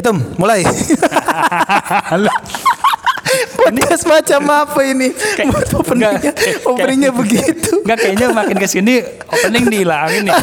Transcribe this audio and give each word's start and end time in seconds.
Tom, 0.00 0.18
mulai. 0.36 0.62
Podcast 3.54 4.04
macam 4.04 4.40
apa 4.46 4.80
ini? 4.84 5.10
Buat 5.48 5.68
openingnya, 5.74 6.30
Enggak, 6.30 6.34
openingnya 6.68 7.10
kayak- 7.10 7.18
begitu. 7.18 7.70
Enggak 7.82 7.98
kayaknya 7.98 8.26
makin 8.30 8.56
ke 8.56 8.68
sini 8.68 8.94
opening 9.26 9.64
dihilangin 9.66 10.22
nih. 10.28 10.36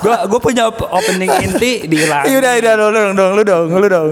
Gua 0.00 0.16
gua 0.24 0.40
punya 0.40 0.62
op- 0.70 0.86
opening 0.86 1.28
inti 1.42 1.84
dihilangin. 1.84 2.28
Iya 2.30 2.36
udah, 2.38 2.52
udah, 2.56 2.72
lu 2.78 2.86
dong, 2.88 3.12
dong, 3.14 3.32
lu 3.34 3.42
dong, 3.42 3.66
lu 3.74 3.88
dong. 3.88 4.10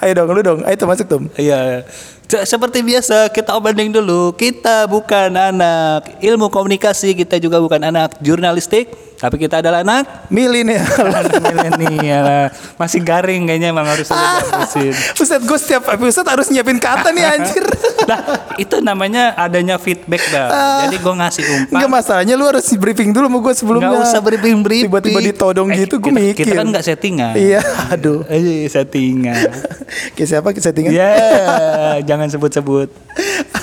Ayo 0.00 0.12
dong, 0.14 0.28
lu 0.30 0.40
dong. 0.40 0.58
Ayo 0.64 0.74
masuk 0.80 1.06
Tom. 1.06 1.22
Iya. 1.36 1.84
Se- 2.24 2.46
Seperti 2.46 2.80
biasa 2.80 3.28
kita 3.28 3.52
opening 3.52 3.92
dulu. 3.92 4.32
Kita 4.32 4.88
bukan 4.88 5.28
anak 5.34 6.22
ilmu 6.24 6.48
komunikasi, 6.48 7.12
kita 7.12 7.36
juga 7.36 7.60
bukan 7.60 7.84
anak 7.84 8.16
jurnalistik, 8.20 8.88
tapi 9.24 9.40
kita 9.40 9.64
adalah 9.64 9.80
anak 9.80 10.28
Milenial. 10.28 10.84
milenial. 11.40 12.52
Masih 12.76 13.00
garing 13.00 13.48
kayaknya 13.48 13.72
emang 13.72 13.88
harus 13.88 14.12
dihapusin. 14.12 14.92
Buset, 15.16 15.40
gue 15.40 15.58
setiap 15.60 15.88
episode 15.96 16.28
harus 16.28 16.52
nyiapin 16.52 16.76
kata 16.76 17.08
nih 17.08 17.24
anjir. 17.24 17.64
Nah, 18.04 18.20
itu 18.60 18.84
namanya 18.84 19.32
adanya 19.32 19.80
feedback 19.80 20.20
dah. 20.28 20.84
Jadi 20.84 21.00
gue 21.00 21.14
ngasih 21.24 21.40
umpan. 21.56 21.72
Enggak 21.72 21.88
masalahnya 21.88 22.36
lu 22.36 22.44
harus 22.44 22.68
briefing 22.76 23.16
dulu 23.16 23.32
sama 23.32 23.38
gue 23.40 23.54
sebelumnya. 23.56 23.96
Nggak 23.96 24.12
usah 24.12 24.20
briefing 24.20 24.60
briefing. 24.60 24.92
Tiba-tiba 24.92 25.20
ditodong 25.24 25.68
Eh, 25.72 25.88
gitu 25.88 26.04
gue 26.04 26.12
mikir. 26.12 26.44
Kita 26.44 26.52
kan 26.52 26.68
nggak 26.68 26.84
settingan. 26.84 27.32
Iya, 27.32 27.64
aduh. 27.88 28.28
Eh, 28.28 28.68
settingan. 28.68 29.40
Kayak 30.20 30.28
siapa 30.28 30.52
settingan? 30.52 30.92
Ya, 30.92 31.16
jangan 32.04 32.28
sebut-sebut. 32.28 32.92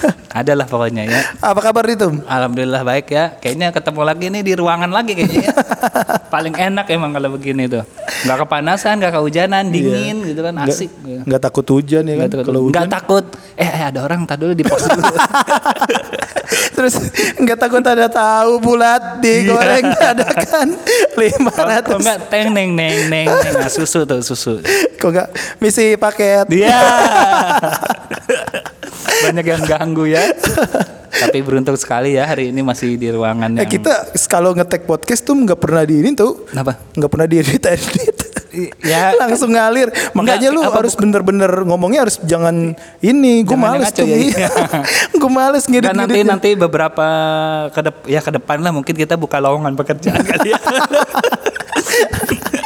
Adalah 0.40 0.66
pokoknya 0.66 1.04
ya. 1.08 1.22
Apa 1.44 1.60
kabar 1.60 1.86
itu? 1.90 2.08
Alhamdulillah 2.24 2.82
baik 2.88 3.12
ya. 3.12 3.36
Kayaknya 3.38 3.68
ketemu 3.76 4.02
lagi 4.08 4.26
nih 4.32 4.42
di 4.42 4.54
ruangan 4.56 4.92
lagi 4.92 5.12
kayaknya. 5.14 5.52
ya. 5.52 5.54
Paling 6.34 6.56
enak 6.56 6.86
emang 6.90 7.12
kalau 7.12 7.30
begini 7.36 7.68
tuh. 7.68 7.84
Nggak 8.24 8.48
kepanasan, 8.48 9.02
nggak 9.02 9.14
kehujanan, 9.18 9.68
dingin 9.68 10.24
gitu 10.24 10.42
kan 10.46 10.56
asik. 10.64 10.90
Nggak, 11.04 11.24
nggak 11.28 11.42
takut 11.42 11.66
hujan 11.68 12.04
ya 12.08 12.16
kan? 12.16 12.28
Takut. 12.32 12.46
Kalau 12.48 12.62
hujan. 12.64 12.88
takut. 12.88 13.26
Eh, 13.60 13.68
eh, 13.68 13.84
ada 13.92 14.00
orang 14.02 14.24
tadi 14.24 14.40
dulu 14.48 14.54
di 14.56 14.64
pos 14.66 14.84
dulu. 14.88 15.04
Terus 16.76 16.96
nggak 17.38 17.60
takut 17.60 17.84
ada 17.84 18.08
tahu 18.10 18.58
bulat 18.58 19.22
digoreng 19.22 19.92
ada 19.94 20.26
kan 20.34 20.68
lima 21.20 21.52
Kalau 21.54 21.70
ratus. 21.70 22.00
nggak 22.02 22.20
teng 22.32 22.48
neng 22.56 22.74
neng 22.74 22.96
neng 23.12 23.28
neng 23.28 23.54
Nah, 23.54 23.70
susu 23.70 24.08
tuh 24.08 24.24
susu. 24.24 24.64
Kok 24.98 25.10
nggak 25.12 25.28
misi 25.60 25.94
paket? 26.00 26.48
Dia. 26.48 26.80
Banyak 29.22 29.46
yang 29.46 29.64
ganggu 29.66 30.06
ya. 30.10 30.24
Tapi 31.12 31.38
beruntung 31.44 31.76
sekali 31.76 32.16
ya 32.16 32.24
hari 32.26 32.50
ini 32.56 32.64
masih 32.64 32.96
di 32.96 33.12
ruangan 33.12 33.52
Eh 33.60 33.68
yang 33.68 33.70
kita 33.70 34.16
kalau 34.32 34.56
ngetek 34.56 34.88
podcast 34.88 35.28
tuh 35.28 35.36
nggak 35.36 35.60
pernah 35.60 35.84
di 35.84 36.00
ini 36.00 36.16
tuh. 36.16 36.48
Kenapa? 36.48 36.80
Nggak 36.96 37.12
pernah 37.12 37.28
di 37.28 37.36
edit 37.38 37.64
edit. 37.68 38.18
Ya. 38.84 39.12
langsung 39.22 39.52
ngalir. 39.52 39.92
Makanya 40.16 40.50
lu 40.52 40.64
apa 40.64 40.84
harus 40.84 40.96
bener-bener 40.96 41.52
ngomongnya 41.68 42.08
harus 42.08 42.18
jangan 42.24 42.76
ini. 43.04 43.44
Gue 43.44 43.60
males 43.60 43.92
ngaco 43.92 44.04
tuh. 44.04 44.08
ya. 44.44 44.50
Gue 45.12 45.32
males 45.32 45.64
ngedit 45.68 45.88
Dan 45.92 45.96
nanti 46.00 46.20
nanti 46.24 46.50
beberapa 46.56 47.08
ke 47.76 47.82
dep- 47.84 48.08
ya 48.08 48.20
ke 48.24 48.32
depan 48.32 48.64
lah 48.64 48.72
mungkin 48.72 48.96
kita 48.96 49.20
buka 49.20 49.40
lowongan 49.44 49.76
pekerjaan 49.76 50.24
kali 50.24 50.56
ya. 50.56 50.60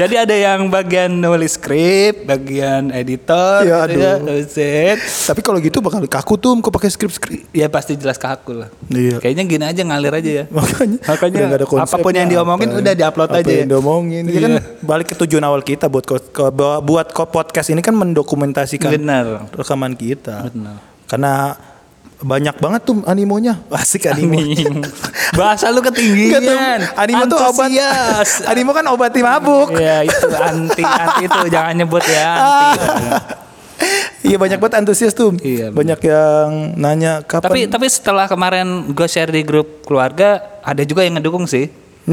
Jadi 0.00 0.14
ada 0.16 0.32
yang 0.32 0.66
bagian 0.66 1.12
nulis 1.12 1.54
skrip, 1.54 2.24
bagian 2.24 2.88
editor, 2.90 3.60
Ya, 3.62 3.84
gitu 3.84 4.00
ya, 4.00 4.12
aduh. 4.16 4.32
Buset. 4.32 4.96
Tapi 5.28 5.40
kalau 5.40 5.60
gitu 5.60 5.78
bakal 5.78 6.00
kaku 6.02 6.34
tuh 6.34 6.56
kok 6.56 6.72
pakai 6.72 6.88
skrip 6.88 7.12
skrip. 7.12 7.44
Ya 7.52 7.68
pasti 7.68 7.94
jelas 7.94 8.16
ke 8.16 8.24
aku 8.24 8.56
lah. 8.56 8.68
Iya. 8.88 9.20
Kayaknya 9.20 9.44
gini 9.44 9.64
aja 9.66 9.82
ngalir 9.84 10.14
aja 10.14 10.30
ya. 10.32 10.44
Makanya, 10.48 10.98
Makanya 11.04 11.38
ada 11.52 11.66
apa 11.84 11.96
pun 11.96 12.12
yang 12.12 12.26
diomongin 12.26 12.68
apa- 12.68 12.80
udah 12.80 12.94
diupload 12.96 13.30
aja 13.30 13.50
yang 13.52 13.60
ya. 13.60 13.70
diomongin. 13.70 14.22
Ini 14.24 14.38
kan 14.38 14.52
Iya. 14.56 14.62
balik 14.80 15.06
ke 15.06 15.14
tujuan 15.18 15.44
awal 15.44 15.60
kita 15.60 15.86
buat 15.86 16.04
ko- 16.04 16.32
ko- 16.32 16.52
buat 16.80 17.12
ko- 17.12 17.28
podcast 17.28 17.68
ini 17.68 17.84
kan 17.84 17.92
mendokumentasikan 17.92 18.88
Benar. 18.90 19.52
rekaman 19.52 19.92
kita. 19.92 20.48
Benar. 20.48 20.80
Karena 21.04 21.34
banyak 22.20 22.56
banget 22.60 22.80
tuh 22.84 23.00
animonya. 23.08 23.56
Asik 23.72 24.08
animo. 24.12 24.36
Bahasa 25.38 25.72
lu 25.72 25.80
Enggak 25.80 25.96
tuh, 25.96 26.04
ketinggian. 26.04 26.80
animo 26.96 27.22
tuh 27.26 27.38
obat. 27.40 27.68
Antusias. 27.72 28.30
animo 28.44 28.70
kan 28.76 28.84
obat 28.92 29.12
mabuk. 29.16 29.72
Ya 29.76 30.04
itu 30.04 30.26
anti 30.36 30.84
anti 30.84 31.22
itu 31.24 31.40
jangan 31.54 31.74
nyebut 31.76 32.04
ya 32.04 32.28
anti. 32.36 33.04
Iya 34.20 34.36
banyak 34.36 34.60
banget 34.60 34.84
antusias 34.84 35.16
tuh. 35.16 35.32
Iya, 35.40 35.72
banyak 35.72 36.00
yang 36.04 36.76
nanya 36.76 37.24
kapan. 37.24 37.48
Tapi 37.48 37.60
tapi 37.72 37.86
setelah 37.88 38.28
kemarin 38.28 38.92
gue 38.92 39.08
share 39.08 39.32
di 39.32 39.40
grup 39.40 39.80
keluarga 39.88 40.60
ada 40.60 40.84
juga 40.84 41.00
yang 41.00 41.16
ngedukung 41.16 41.48
sih. 41.48 41.72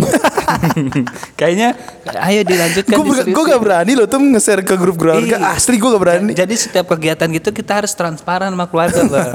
Kayaknya 1.39 1.75
ayo 2.23 2.47
dilanjutkan. 2.47 2.95
gue 2.95 3.03
gue 3.03 3.15
diseriusin. 3.27 3.51
gak 3.51 3.59
berani 3.59 3.91
loh 3.99 4.07
tuh 4.07 4.19
nge-share 4.23 4.63
ke 4.63 4.75
grup 4.79 4.95
keluarga. 4.95 5.35
Iya. 5.35 5.51
Asli 5.51 5.75
gue 5.75 5.89
gak 5.91 6.03
berani. 6.03 6.31
Jadi 6.31 6.55
setiap 6.55 6.87
kegiatan 6.95 7.27
gitu 7.27 7.51
kita 7.51 7.83
harus 7.83 7.91
transparan 7.91 8.55
sama 8.55 8.71
keluarga, 8.71 9.03
Bang. 9.03 9.31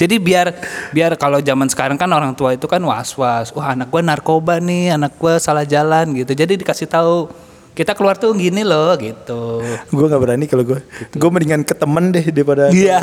Jadi 0.00 0.16
biar 0.16 0.56
biar 0.96 1.12
kalau 1.20 1.44
zaman 1.44 1.68
sekarang 1.68 2.00
kan 2.00 2.08
orang 2.08 2.32
tua 2.32 2.56
itu 2.56 2.64
kan 2.64 2.80
was-was. 2.80 3.52
Wah, 3.52 3.76
anak 3.76 3.92
gua 3.92 4.00
narkoba 4.00 4.56
nih, 4.56 4.96
anak 4.96 5.20
gua 5.20 5.36
salah 5.36 5.68
jalan 5.68 6.16
gitu. 6.16 6.32
Jadi 6.32 6.56
dikasih 6.64 6.88
tahu 6.88 7.28
kita 7.70 7.94
keluar 7.94 8.18
tuh 8.18 8.34
gini 8.34 8.66
loh 8.66 8.98
gitu. 8.98 9.62
gue 9.94 10.06
gak 10.10 10.20
berani 10.20 10.44
kalau 10.50 10.66
gue. 10.66 10.82
Gue 11.14 11.30
mendingan 11.30 11.62
ke 11.62 11.72
temen 11.72 12.10
deh 12.10 12.24
daripada. 12.28 12.68
Iya. 12.74 12.98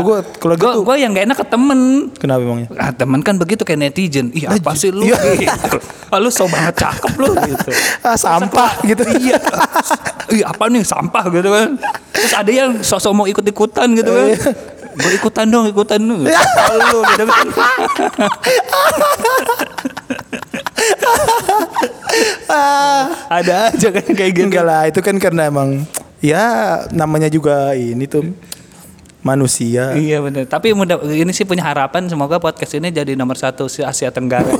Gue 0.00 0.22
gua 0.80 0.94
yang 0.96 1.10
gak 1.12 1.26
enak 1.26 1.38
ke 1.42 1.46
temen. 1.50 1.80
Kenapa 2.14 2.40
emangnya? 2.46 2.68
Ah, 2.78 2.94
temen 2.94 3.20
kan 3.26 3.34
begitu 3.36 3.66
kayak 3.66 3.90
netizen. 3.90 4.30
Ih, 4.30 4.46
apa 4.46 4.72
sih 4.78 4.94
lu? 4.94 5.02
Iya. 5.02 5.18
Gitu. 5.34 5.78
Ah, 6.14 6.22
lu 6.22 6.30
so 6.30 6.46
banget 6.46 6.78
cakep 6.78 7.12
lu 7.18 7.30
gitu. 7.42 7.70
Ah 8.06 8.14
sampah 8.14 8.70
gitu. 8.86 9.02
iya. 9.18 9.40
Ih, 10.30 10.46
apa 10.46 10.70
nih 10.70 10.86
sampah 10.86 11.24
gitu 11.34 11.48
kan. 11.50 11.74
Terus 12.14 12.32
ada 12.32 12.50
yang 12.54 12.70
sosok 12.86 13.12
mau 13.12 13.26
ikut-ikutan 13.26 13.88
gitu 13.98 14.10
kan. 14.14 14.26
Iya. 14.30 14.38
Gue 14.94 15.12
ikutan 15.18 15.50
dong, 15.50 15.66
ikutan 15.66 15.98
dong. 15.98 16.22
Lu 16.22 16.98
gitu 17.02 17.24
kan. 17.26 17.46
ada 23.42 23.74
aja 23.74 23.88
kan 23.90 24.06
kayak 24.06 24.32
gitu. 24.36 24.46
Enggak 24.46 24.64
lah, 24.66 24.82
itu 24.86 25.00
kan 25.02 25.16
karena 25.18 25.50
emang 25.50 25.82
ya 26.22 26.44
namanya 26.94 27.26
juga 27.26 27.74
ini 27.74 28.06
tuh 28.06 28.30
manusia. 29.24 29.96
Iya 29.96 30.20
benar. 30.20 30.44
Tapi 30.44 30.76
mudah 30.76 31.00
ini 31.08 31.32
sih 31.32 31.48
punya 31.48 31.64
harapan 31.64 32.06
semoga 32.06 32.36
podcast 32.36 32.76
ini 32.76 32.92
jadi 32.92 33.16
nomor 33.16 33.40
satu 33.40 33.66
si 33.72 33.80
Asia 33.80 34.12
Tenggara. 34.12 34.52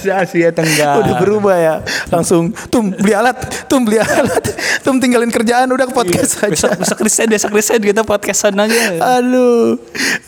Si 0.00 0.08
Asia 0.08 0.50
Tenggara. 0.54 1.02
Udah 1.02 1.14
berubah 1.20 1.56
ya. 1.56 1.74
Langsung 2.08 2.52
tum 2.72 2.92
beli 2.92 3.12
alat, 3.16 3.36
tum 3.68 3.84
beli 3.84 3.98
alat, 4.00 4.44
tum 4.84 5.00
tinggalin 5.00 5.32
kerjaan 5.32 5.68
udah 5.72 5.88
ke 5.88 5.94
podcast 5.94 6.40
Besok 6.44 6.76
aja. 6.76 6.80
besok 6.80 6.98
resign, 7.02 7.28
besok 7.32 7.50
resign 7.56 7.80
kita 7.82 8.02
podcastan 8.04 8.56
aja. 8.60 9.18
Aduh, 9.18 9.80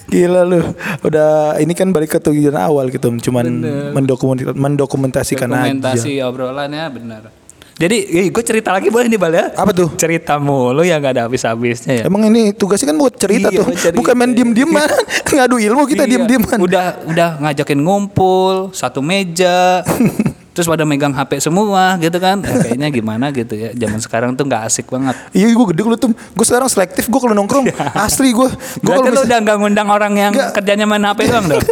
gila 0.09 0.43
lu. 0.49 0.61
Udah 1.05 1.61
ini 1.61 1.77
kan 1.77 1.93
balik 1.93 2.17
ke 2.17 2.19
tujuan 2.19 2.57
awal 2.57 2.89
gitu, 2.89 3.13
cuman 3.31 3.45
mendokumentasikan, 3.93 4.57
mendokumentasikan 4.57 5.49
aja. 5.53 5.71
Dokumentasi 5.71 6.13
obrolannya 6.25 6.84
benar. 6.91 7.44
Jadi 7.75 7.97
gue 8.31 8.43
cerita 8.43 8.71
lagi 8.71 8.87
boleh 8.87 9.07
nih 9.07 9.19
Bal 9.19 9.33
ya? 9.33 9.51
Apa 9.51 9.71
tuh? 9.71 9.91
Cerita 9.95 10.39
mulu 10.39 10.81
yang 10.81 10.99
gak 10.99 11.19
ada 11.19 11.23
habis-habisnya 11.27 11.93
ya. 11.97 12.03
Emang 12.07 12.23
ini 12.25 12.51
tugasnya 12.51 12.89
kan 12.89 12.97
buat 12.97 13.15
cerita 13.15 13.51
Iya, 13.51 13.59
tuh, 13.61 13.67
cerita. 13.73 13.97
bukan 13.99 14.15
main 14.15 14.31
diem-dieman, 14.31 14.87
ngadu 15.35 15.59
ilmu 15.59 15.83
kita 15.84 16.03
Iya. 16.03 16.11
diem-dieman. 16.15 16.59
Udah 16.61 17.03
udah 17.05 17.29
ngajakin 17.41 17.79
ngumpul 17.79 18.71
satu 18.71 19.01
meja. 19.01 19.83
terus 20.55 20.71
pada 20.71 20.87
megang 20.87 21.11
HP 21.11 21.43
semua 21.43 21.99
gitu 21.99 22.15
kan. 22.17 22.39
Eh, 22.39 22.55
kayaknya 22.63 22.87
gimana 22.89 23.34
gitu 23.34 23.53
ya. 23.53 23.75
Zaman 23.75 23.99
sekarang 23.99 24.31
tuh 24.33 24.47
nggak 24.47 24.63
asik 24.65 24.87
banget. 24.87 25.19
Iya 25.34 25.51
gue 25.51 25.67
gede 25.75 25.83
lu 25.83 25.99
tuh 25.99 26.15
Gue 26.15 26.47
sekarang 26.47 26.71
selektif 26.71 27.11
Gue 27.11 27.19
kalau 27.19 27.34
nongkrong 27.34 27.67
Asli 28.07 28.31
gue 28.31 28.47
Gue 28.79 28.93
kalau 28.95 29.19
udah 29.19 29.39
nggak 29.41 29.57
ngundang 29.59 29.91
orang 29.91 30.15
yang 30.15 30.31
Nggak. 30.31 30.55
kerjanya 30.55 30.87
main 30.87 31.03
HP 31.03 31.27
doang 31.27 31.51
dong. 31.51 31.65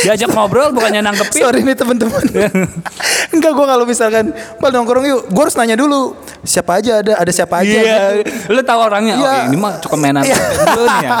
Diajak 0.00 0.30
ngobrol 0.30 0.70
bukannya 0.70 1.00
nangkepin. 1.00 1.40
Sorry 1.40 1.60
nih 1.60 1.74
teman-teman 1.74 2.22
Enggak 3.34 3.52
gue 3.52 3.66
kalau 3.66 3.84
misalkan 3.84 4.32
Bal 4.56 4.70
nongkrong 4.70 5.04
yuk 5.04 5.22
Gue 5.28 5.42
harus 5.42 5.54
nanya 5.54 5.74
dulu 5.74 6.16
Siapa 6.40 6.80
aja 6.80 6.98
ada 6.98 7.12
Ada 7.16 7.30
siapa 7.30 7.60
aja 7.60 7.68
Iya, 7.70 7.96
lu 8.48 8.60
tahu 8.60 8.80
orangnya. 8.80 9.14
Iya. 9.14 9.30
Oh, 9.30 9.40
ini 9.46 9.56
mah 9.56 9.76
cukup 9.78 9.98
mainan 9.98 10.22
Iya. 10.22 10.36
dulu 10.66 10.84
nih 10.88 11.00
ya. 11.02 11.10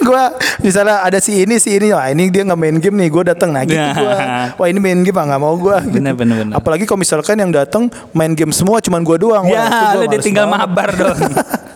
gue 0.00 0.22
misalnya 0.62 1.04
ada 1.04 1.18
si 1.18 1.44
ini 1.44 1.60
si 1.60 1.76
ini 1.76 1.92
wah 1.92 2.08
ini 2.08 2.32
dia 2.32 2.40
nggak 2.40 2.56
main 2.56 2.76
game 2.78 2.96
nih 2.96 3.08
gue 3.10 3.22
datang 3.26 3.52
nah 3.52 3.62
gitu 3.62 3.76
gue 3.76 4.16
wah 4.56 4.66
ini 4.66 4.80
main 4.80 5.04
game 5.04 5.14
ah 5.14 5.26
nggak 5.26 5.40
mau 5.40 5.54
gue 5.54 5.76
Bener, 5.86 6.16
bener, 6.16 6.36
bener. 6.40 6.54
apalagi 6.56 6.82
kalau 6.82 6.98
misalkan 6.98 7.36
yang 7.36 7.52
datang 7.52 7.86
main 8.10 8.32
game 8.32 8.50
semua 8.50 8.80
cuman 8.80 9.04
gue 9.04 9.16
doang 9.18 9.44
Ya, 9.44 9.94
lu 9.94 10.08
ditinggal 10.08 10.48
mabar 10.48 10.88
dong. 10.90 11.18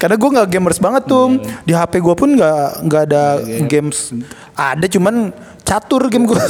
karena 0.00 0.16
gue 0.16 0.30
nggak 0.32 0.48
gamers 0.48 0.80
banget 0.80 1.04
tuh 1.04 1.36
Iya, 1.36 1.60
di 1.64 1.72
HP 1.76 2.00
gue 2.00 2.14
pun 2.16 2.28
nggak 2.32 2.64
nggak 2.88 3.02
ada 3.10 3.24
games 3.68 4.16
ada 4.56 4.86
cuman 4.88 5.30
catur 5.62 6.08
game 6.08 6.26
gue 6.26 6.36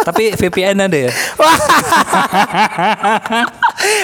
Tapi 0.00 0.32
VPN 0.32 0.80
ada 0.80 0.96
ya? 0.96 1.12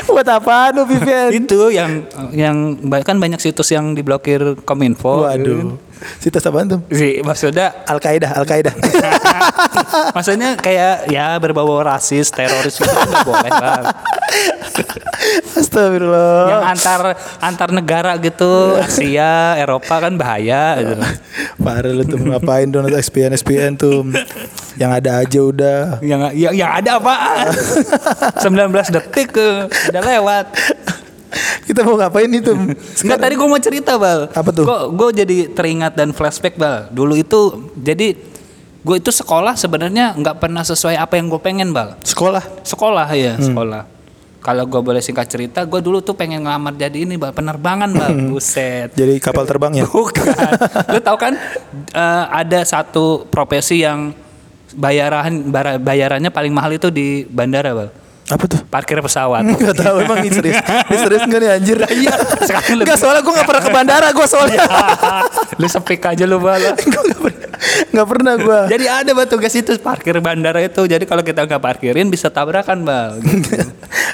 Buat 0.09 0.29
apa 0.29 0.77
lu 0.77 0.85
VPN? 0.85 1.33
itu 1.33 1.73
yang 1.73 2.05
yang 2.37 2.77
kan 3.01 3.17
banyak 3.17 3.41
situs 3.41 3.73
yang 3.73 3.97
diblokir 3.97 4.61
kominfo 4.69 5.25
Waduh. 5.25 5.81
Situs 6.21 6.45
apaan 6.45 6.69
tuh? 6.69 6.81
sih 6.93 7.25
maksudnya 7.25 7.73
Al 7.89 7.97
Qaeda, 7.97 8.37
Al 8.37 8.45
Qaeda. 8.45 8.73
maksudnya 10.17 10.55
kayak 10.61 11.09
ya 11.09 11.41
berbau 11.41 11.81
rasis 11.81 12.29
teroris 12.29 12.77
itu 12.77 12.85
kan 12.85 13.09
nggak 13.09 13.25
boleh 13.25 13.51
bang 13.51 13.85
Astagfirullah. 15.57 16.43
yang 16.53 16.65
antar 16.77 17.01
antar 17.41 17.69
negara 17.73 18.13
gitu 18.21 18.77
Asia 18.77 19.57
Eropa 19.57 20.05
kan 20.05 20.13
bahaya 20.21 20.77
gitu. 20.85 20.95
Parah 21.61 21.93
lu 21.93 22.05
tuh 22.05 22.21
ngapain 22.21 22.69
download 22.69 22.95
SPN 23.01 23.33
SPN 23.33 23.73
tuh. 23.81 24.05
Yang 24.77 24.91
ada 25.01 25.11
aja 25.25 25.41
udah. 25.41 25.81
yang 26.05 26.21
yang, 26.37 26.53
yang 26.53 26.71
ada 26.77 27.01
apaan 27.01 27.49
19 28.45 28.95
detik 28.95 29.33
udah 29.33 30.03
lewat 30.05 30.47
Kita 31.67 31.83
mau 31.83 31.99
ngapain 31.99 32.31
itu? 32.31 32.55
Enggak 33.03 33.19
tadi 33.19 33.35
gue 33.35 33.49
mau 33.51 33.59
cerita 33.59 33.99
bal. 33.99 34.31
Apa 34.31 34.51
tuh? 34.55 34.65
Kok 34.65 34.83
gue 34.95 35.09
jadi 35.27 35.37
teringat 35.51 35.99
dan 35.99 36.15
flashback 36.15 36.55
bal. 36.55 36.87
Dulu 36.95 37.19
itu 37.19 37.71
jadi 37.75 38.15
gue 38.87 38.97
itu 39.03 39.11
sekolah 39.11 39.59
sebenarnya 39.59 40.15
nggak 40.15 40.39
pernah 40.39 40.63
sesuai 40.63 40.95
apa 40.95 41.19
yang 41.19 41.27
gue 41.27 41.43
pengen 41.43 41.75
bal. 41.75 41.99
Sekolah. 42.07 42.63
Sekolah 42.63 43.09
ya 43.19 43.35
sekolah. 43.43 43.99
Kalau 44.47 44.63
gue 44.63 44.79
boleh 44.79 45.03
singkat 45.03 45.27
cerita 45.27 45.67
Gue 45.67 45.83
dulu 45.83 45.99
tuh 45.99 46.15
pengen 46.15 46.47
ngelamar 46.47 46.71
jadi 46.79 47.03
ini 47.03 47.19
bal 47.19 47.35
Penerbangan 47.35 47.91
bal. 47.91 48.15
Buset. 48.31 48.95
Jadi 48.95 49.19
kapal 49.19 49.43
terbang 49.43 49.83
ya? 49.83 49.91
Bukan. 49.91 50.23
Lu 50.95 51.03
tahu 51.03 51.19
kan 51.19 51.35
eh, 51.91 52.25
Ada 52.31 52.63
satu 52.63 53.27
profesi 53.27 53.83
yang 53.83 54.15
Bayaran 54.79 55.51
Bayarannya 55.83 56.31
paling 56.31 56.55
mahal 56.55 56.79
itu 56.79 56.95
di 56.95 57.27
bandara 57.27 57.75
bal 57.75 58.06
Apa 58.27 58.45
tuh? 58.45 58.59
Parkir 58.67 58.99
pesawat 58.99 59.47
Gak 59.63 59.77
tahu 59.77 60.03
emang 60.03 60.19
ini 60.19 60.31
serius. 60.31 60.59
Ini 60.59 60.97
serius 60.99 61.23
enggak 61.23 61.41
nih 61.41 61.51
anjir? 61.53 61.77
Iya, 61.97 62.13
sekarang 62.43 62.75
lebih- 62.75 62.85
Enggak 62.85 62.99
soalnya 62.99 63.23
gue 63.23 63.33
gak 63.33 63.47
pernah 63.47 63.63
ke 63.63 63.71
bandara 63.71 64.09
gue 64.11 64.27
soalnya. 64.27 64.61
lu 65.61 65.67
sepik 65.67 66.03
aja 66.03 66.25
lu 66.25 66.37
bal 66.37 66.59
gue 66.59 66.75
gak 67.07 67.21
pernah. 67.23 67.45
Gak 67.89 68.07
pernah 68.07 68.35
gue. 68.37 68.61
Jadi 68.69 68.85
ada 68.85 69.11
bal 69.13 69.27
tugas 69.27 69.55
itu 69.55 69.71
parkir 69.79 70.19
bandara 70.19 70.59
itu. 70.59 70.83
Jadi 70.83 71.05
kalau 71.05 71.23
kita 71.23 71.47
nggak 71.47 71.63
parkirin 71.63 72.07
bisa 72.07 72.27
tabrakan 72.27 72.83
bal. 72.83 73.17
Gitu. 73.17 73.63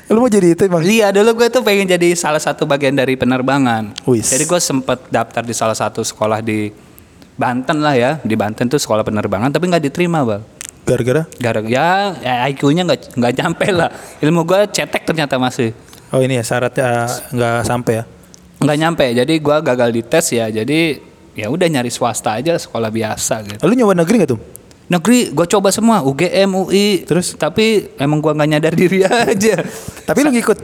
Lu 0.09 0.21
mau 0.21 0.29
jadi 0.29 0.53
itu 0.53 0.63
emang? 0.63 0.85
Iya 0.85 1.09
dulu 1.11 1.41
gue 1.41 1.49
tuh 1.49 1.65
pengen 1.65 1.89
jadi 1.89 2.13
salah 2.13 2.39
satu 2.39 2.63
bagian 2.63 2.93
dari 2.93 3.17
penerbangan. 3.17 3.97
Wis. 4.05 4.29
Jadi 4.29 4.45
gue 4.45 4.61
sempet 4.61 5.09
daftar 5.09 5.41
di 5.41 5.53
salah 5.53 5.75
satu 5.75 6.05
sekolah 6.05 6.39
di 6.39 6.69
Banten 7.33 7.81
lah 7.81 7.97
ya. 7.97 8.11
Di 8.21 8.37
Banten 8.37 8.69
tuh 8.69 8.77
sekolah 8.77 9.03
penerbangan 9.03 9.49
tapi 9.49 9.67
nggak 9.67 9.83
diterima 9.83 10.21
bal. 10.21 10.45
Gara-gara? 10.83 11.23
Gara 11.39 11.61
ya, 11.63 12.17
ya 12.19 12.35
IQ-nya 12.51 12.83
nggak 12.83 13.15
nggak 13.15 13.33
nyampe 13.39 13.67
lah. 13.71 13.91
Ilmu 14.19 14.43
gue 14.43 14.61
cetek 14.69 15.07
ternyata 15.07 15.39
masih 15.39 15.71
Oh 16.13 16.21
ini 16.21 16.37
ya 16.37 16.45
syaratnya 16.45 17.09
nggak 17.33 17.59
sampai 17.65 17.93
ya? 18.03 18.05
nggak 18.63 18.79
nyampe. 18.79 19.07
Jadi 19.15 19.35
gue 19.39 19.57
gagal 19.63 19.91
di 19.91 20.03
tes 20.05 20.27
ya. 20.31 20.47
Jadi 20.47 20.99
ya 21.33 21.49
udah 21.49 21.67
nyari 21.67 21.89
swasta 21.89 22.37
aja 22.37 22.55
sekolah 22.59 22.91
biasa 22.93 23.43
gitu. 23.43 23.59
Lu 23.65 23.73
nyoba 23.73 23.97
negeri 23.97 24.23
gak 24.23 24.31
tuh? 24.37 24.41
Negeri 24.87 25.33
gue 25.33 25.47
coba 25.49 25.73
semua 25.73 26.05
UGM 26.05 26.53
UI 26.53 27.09
Terus? 27.09 27.33
tapi 27.35 27.89
emang 27.97 28.21
gue 28.21 28.29
nggak 28.29 28.49
nyadar 28.53 28.75
diri 28.77 29.03
aja. 29.33 29.65
Tapi 30.05 30.19
lu 30.21 30.31
ngikut 30.31 30.59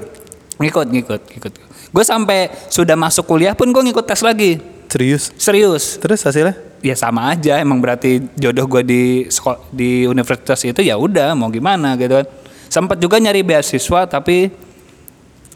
ngikut 0.58 0.86
ngikut 0.92 1.20
ngikut. 1.32 1.52
Gue 1.88 2.04
sampai 2.04 2.52
sudah 2.68 2.98
masuk 2.98 3.24
kuliah 3.24 3.56
pun 3.56 3.70
gue 3.72 3.82
ngikut 3.88 4.04
tes 4.04 4.20
lagi. 4.20 4.58
Serius. 4.88 5.30
Serius. 5.36 5.84
Terus 5.96 6.20
hasilnya? 6.20 6.56
Ya 6.78 6.94
sama 6.94 7.30
aja 7.30 7.58
emang 7.58 7.82
berarti 7.82 8.22
jodoh 8.34 8.66
gue 8.66 8.82
di 8.82 9.02
sekol- 9.26 9.58
di 9.68 10.06
universitas 10.06 10.62
itu 10.62 10.78
ya 10.78 10.94
udah 10.94 11.34
mau 11.34 11.50
gimana 11.50 11.94
gitu 11.94 12.18
kan. 12.18 12.26
Sempat 12.68 12.96
juga 12.98 13.18
nyari 13.18 13.42
beasiswa 13.42 14.06
tapi 14.06 14.48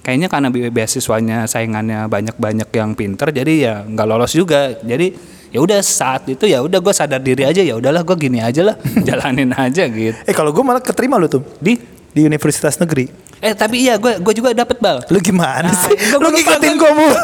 kayaknya 0.02 0.26
karena 0.26 0.48
be- 0.50 0.72
beasiswanya 0.72 1.46
saingannya 1.46 2.10
banyak-banyak 2.10 2.68
yang 2.74 2.90
pinter 2.98 3.30
jadi 3.30 3.52
ya 3.54 3.74
nggak 3.86 4.06
lolos 4.06 4.34
juga. 4.34 4.74
Jadi 4.82 5.14
ya 5.54 5.62
udah 5.62 5.78
saat 5.78 6.26
itu 6.26 6.48
ya 6.48 6.58
udah 6.58 6.82
gue 6.82 6.90
sadar 6.90 7.22
diri 7.22 7.46
aja 7.46 7.62
ya 7.62 7.78
udahlah 7.78 8.02
gue 8.02 8.16
gini 8.18 8.42
aja 8.42 8.66
lah 8.66 8.76
jalanin 9.06 9.54
aja 9.54 9.86
gitu. 9.86 10.16
Eh 10.26 10.34
kalau 10.34 10.50
gue 10.50 10.64
malah 10.66 10.82
keterima 10.82 11.22
lu 11.22 11.30
tuh 11.30 11.44
Di 11.62 11.78
di 12.12 12.22
universitas 12.22 12.76
negeri. 12.76 13.08
eh 13.38 13.52
tapi 13.52 13.82
iya 13.82 13.96
gue 13.96 14.16
gue 14.16 14.34
juga 14.34 14.54
dapet 14.54 14.78
bal. 14.78 15.02
Lu 15.08 15.18
gimana 15.18 15.66
Nah, 15.66 15.74
sih? 15.74 15.96
gua- 16.12 16.20
Lu 16.20 16.28
ngikutin 16.30 16.74
gue 16.76 16.90
mulu. 16.92 17.18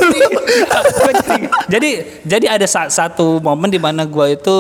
Jadi- 1.69 1.99
jadi 2.25 2.47
ada 2.51 2.67
sa- 2.67 2.89
satu 2.89 3.39
momen 3.39 3.69
di 3.69 3.79
mana 3.79 4.03
gue 4.03 4.27
itu 4.33 4.57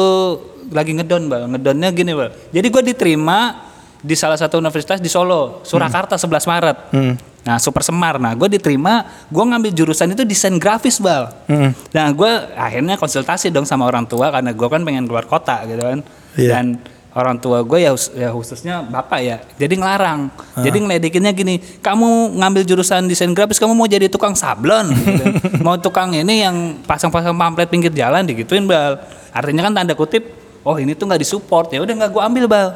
lagi 0.68 0.92
ngedon 0.92 1.22
bal 1.26 1.48
ngedonnya 1.48 1.88
gini 1.90 2.12
bal 2.12 2.28
jadi 2.46 2.66
gue 2.66 2.82
diterima 2.86 3.64
di 3.98 4.12
salah 4.12 4.36
satu 4.36 4.54
universitas 4.56 5.00
di 5.00 5.08
Solo 5.08 5.64
Surakarta 5.64 6.14
11 6.14 6.44
Maret 6.44 6.76
Hmm. 6.90 7.14
nah 7.40 7.56
Super 7.56 7.80
Semar 7.80 8.20
nah 8.20 8.30
gue 8.30 8.48
diterima 8.50 9.00
gue 9.26 9.40
ngambil 9.42 9.72
jurusan 9.72 10.12
itu 10.12 10.22
desain 10.22 10.52
grafis 10.54 11.00
bal 11.00 11.32
Hmm. 11.46 11.72
nah 11.88 12.06
gue 12.06 12.28
akhirnya 12.54 12.94
konsultasi 12.94 13.48
dong 13.48 13.64
sama 13.64 13.82
orang 13.82 14.04
tua 14.04 14.28
karena 14.28 14.52
gue 14.52 14.68
kan 14.68 14.84
pengen 14.84 15.04
keluar 15.04 15.24
kota 15.24 15.64
gitu 15.64 15.80
kan 15.80 16.00
Iya. 16.36 16.50
dan 16.52 16.64
orang 17.18 17.36
tua 17.36 17.66
gue 17.66 17.78
ya, 17.82 17.90
ya 18.14 18.30
khususnya 18.30 18.80
bapak 18.80 19.18
ya 19.18 19.36
jadi 19.58 19.74
ngelarang. 19.74 20.30
Ah. 20.54 20.62
jadi 20.62 20.78
ngeledekinnya 20.78 21.32
gini 21.34 21.58
kamu 21.82 22.38
ngambil 22.38 22.62
jurusan 22.62 23.10
desain 23.10 23.34
grafis 23.34 23.58
kamu 23.58 23.74
mau 23.74 23.84
jadi 23.84 24.06
tukang 24.06 24.38
sablon? 24.38 24.90
Gitu. 24.98 25.24
mau 25.60 25.74
tukang 25.74 26.14
ini 26.14 26.46
yang 26.46 26.56
pasang-pasang 26.86 27.34
pamflet 27.34 27.66
pinggir 27.66 27.90
jalan 27.90 28.22
digituin 28.22 28.64
bal. 28.64 29.02
Artinya 29.34 29.66
kan 29.66 29.72
tanda 29.74 29.94
kutip 29.94 30.22
oh 30.62 30.76
ini 30.78 30.94
tuh 30.94 31.08
nggak 31.08 31.20
disupport. 31.20 31.68
Ya 31.74 31.82
udah 31.82 31.94
nggak 31.98 32.10
gue 32.14 32.22
ambil 32.22 32.44
bal. 32.46 32.68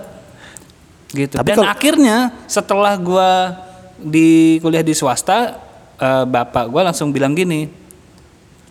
Gitu. 1.13 1.37
Tapi 1.37 1.49
dan 1.53 1.57
kalau- 1.61 1.71
akhirnya 1.71 2.17
setelah 2.49 2.97
gue 2.97 3.31
di 4.03 4.59
kuliah 4.59 4.83
di 4.83 4.97
swasta 4.97 5.61
eh, 5.97 6.25
bapak 6.25 6.67
gue 6.67 6.83
langsung 6.83 7.15
bilang 7.15 7.37
gini 7.37 7.82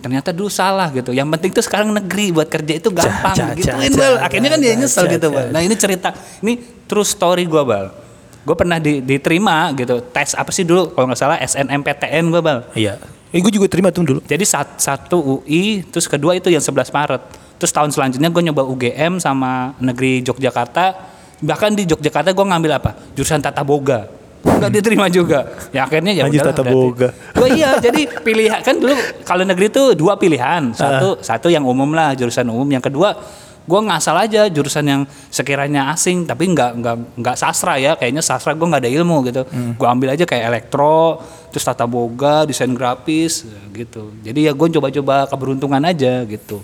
ternyata 0.02 0.34
dulu 0.34 0.50
salah 0.50 0.90
gitu. 0.90 1.14
Yang 1.14 1.30
penting 1.38 1.52
tuh 1.54 1.64
sekarang 1.64 1.94
negeri 1.94 2.34
buat 2.34 2.50
kerja 2.50 2.74
itu 2.76 2.90
gampang 2.90 3.32
Ca, 3.32 3.46
ca, 3.48 3.56
gituin 3.56 3.94
bal 3.94 4.18
akhirnya 4.20 4.50
kan 4.50 4.60
dia 4.60 4.74
nyesel 4.74 5.06
gitu 5.08 5.30
bal. 5.30 5.54
Nah 5.54 5.62
ini 5.62 5.78
cerita. 5.78 6.12
Ini 6.42 6.58
true 6.90 7.06
story 7.06 7.46
gue 7.46 7.64
bal. 7.64 7.94
Gue 8.42 8.56
pernah 8.58 8.82
di- 8.82 9.00
diterima 9.00 9.70
gitu. 9.72 10.02
Tes 10.02 10.34
apa 10.34 10.50
sih 10.50 10.66
dulu? 10.66 10.90
Kalau 10.92 11.06
nggak 11.08 11.20
salah 11.20 11.38
SNMPTN 11.40 12.24
gue 12.28 12.42
bal. 12.42 12.60
Iya. 12.74 12.98
Eh 13.32 13.40
gue 13.40 13.54
juga 13.54 13.70
terima 13.70 13.94
tuh 13.94 14.04
dulu. 14.04 14.20
jadi 14.26 14.44
sat- 14.44 14.76
satu 14.76 15.40
UI 15.40 15.88
terus 15.88 16.10
kedua 16.10 16.36
itu 16.36 16.52
yang 16.52 16.60
11 16.60 16.92
Maret. 16.92 17.22
Terus 17.56 17.72
tahun 17.72 17.94
selanjutnya 17.94 18.28
gue 18.28 18.42
nyoba 18.42 18.66
UGM 18.66 19.22
sama 19.22 19.78
negeri 19.78 20.26
Yogyakarta. 20.26 20.98
Bahkan 21.40 21.78
di 21.78 21.86
Yogyakarta 21.86 22.34
gue 22.34 22.46
ngambil 22.46 22.72
apa? 22.82 22.92
Jurusan 23.14 23.40
tata 23.40 23.62
boga 23.62 24.21
nggak 24.42 24.72
diterima 24.74 25.06
juga 25.06 25.46
ya 25.70 25.86
akhirnya 25.86 26.18
ya 26.18 26.26
udahlah 26.26 26.54
tata 26.54 26.64
boga. 26.66 27.10
Oh 27.38 27.46
iya, 27.46 27.78
jadi 27.78 28.10
pilihan 28.10 28.62
kan 28.66 28.78
dulu 28.78 28.94
kalau 29.22 29.46
negeri 29.46 29.70
itu 29.70 29.94
dua 29.94 30.18
pilihan. 30.18 30.74
Satu 30.74 31.22
satu 31.22 31.48
yang 31.50 31.62
umum 31.62 31.94
lah, 31.94 32.18
jurusan 32.18 32.50
umum. 32.50 32.66
Yang 32.66 32.90
kedua, 32.90 33.14
gue 33.62 33.80
ngasal 33.86 34.18
aja 34.18 34.50
jurusan 34.50 34.86
yang 34.86 35.02
sekiranya 35.30 35.94
asing 35.94 36.26
tapi 36.26 36.50
nggak 36.50 36.72
nggak 36.82 36.96
nggak 37.22 37.36
sastra 37.38 37.78
ya. 37.78 37.94
Kayaknya 37.94 38.26
sastra 38.26 38.58
gue 38.58 38.66
nggak 38.66 38.82
ada 38.82 38.92
ilmu 38.92 39.18
gitu. 39.30 39.42
Gue 39.78 39.88
ambil 39.88 40.18
aja 40.18 40.26
kayak 40.26 40.50
elektro, 40.50 41.22
terus 41.54 41.62
tata 41.62 41.86
boga, 41.86 42.50
desain 42.50 42.74
grafis 42.74 43.46
gitu. 43.74 44.10
Jadi 44.26 44.50
ya 44.50 44.58
gue 44.58 44.68
coba-coba 44.74 45.30
keberuntungan 45.30 45.86
aja 45.86 46.26
gitu. 46.26 46.62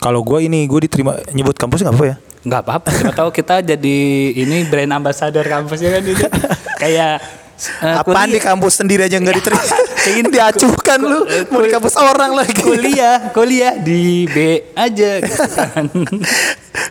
Kalau 0.00 0.20
gue 0.22 0.44
ini 0.44 0.68
gue 0.68 0.80
diterima 0.86 1.16
nyebut 1.32 1.56
kampus 1.56 1.82
nggak 1.82 1.94
apa-apa 1.94 2.06
ya? 2.06 2.16
Nggak 2.46 2.60
apa-apa. 2.62 2.88
Siapa 2.94 3.14
tahu 3.16 3.30
kita 3.34 3.54
jadi 3.64 3.96
ini 4.36 4.68
brand 4.70 4.92
ambassador 5.02 5.42
kampusnya 5.42 5.98
kan 5.98 6.04
kayak 6.82 7.45
eh, 7.78 7.96
Apaan 7.96 8.28
di 8.28 8.38
kampus 8.38 8.78
sendiri 8.78 9.02
aja 9.02 9.16
nggak 9.16 9.36
diterima? 9.40 9.64
Kayak 9.96 10.24
Diacuhkan 10.28 10.98
lu 10.98 11.20
mau 11.50 11.60
di 11.60 11.68
kampus 11.68 11.94
orang 11.94 12.32
lagi. 12.32 12.54
kuliah 12.56 13.30
kuliah 13.30 13.74
di 13.76 14.24
B 14.24 14.36
aja 14.72 15.18
gitu 15.22 15.42
kan. 15.50 15.84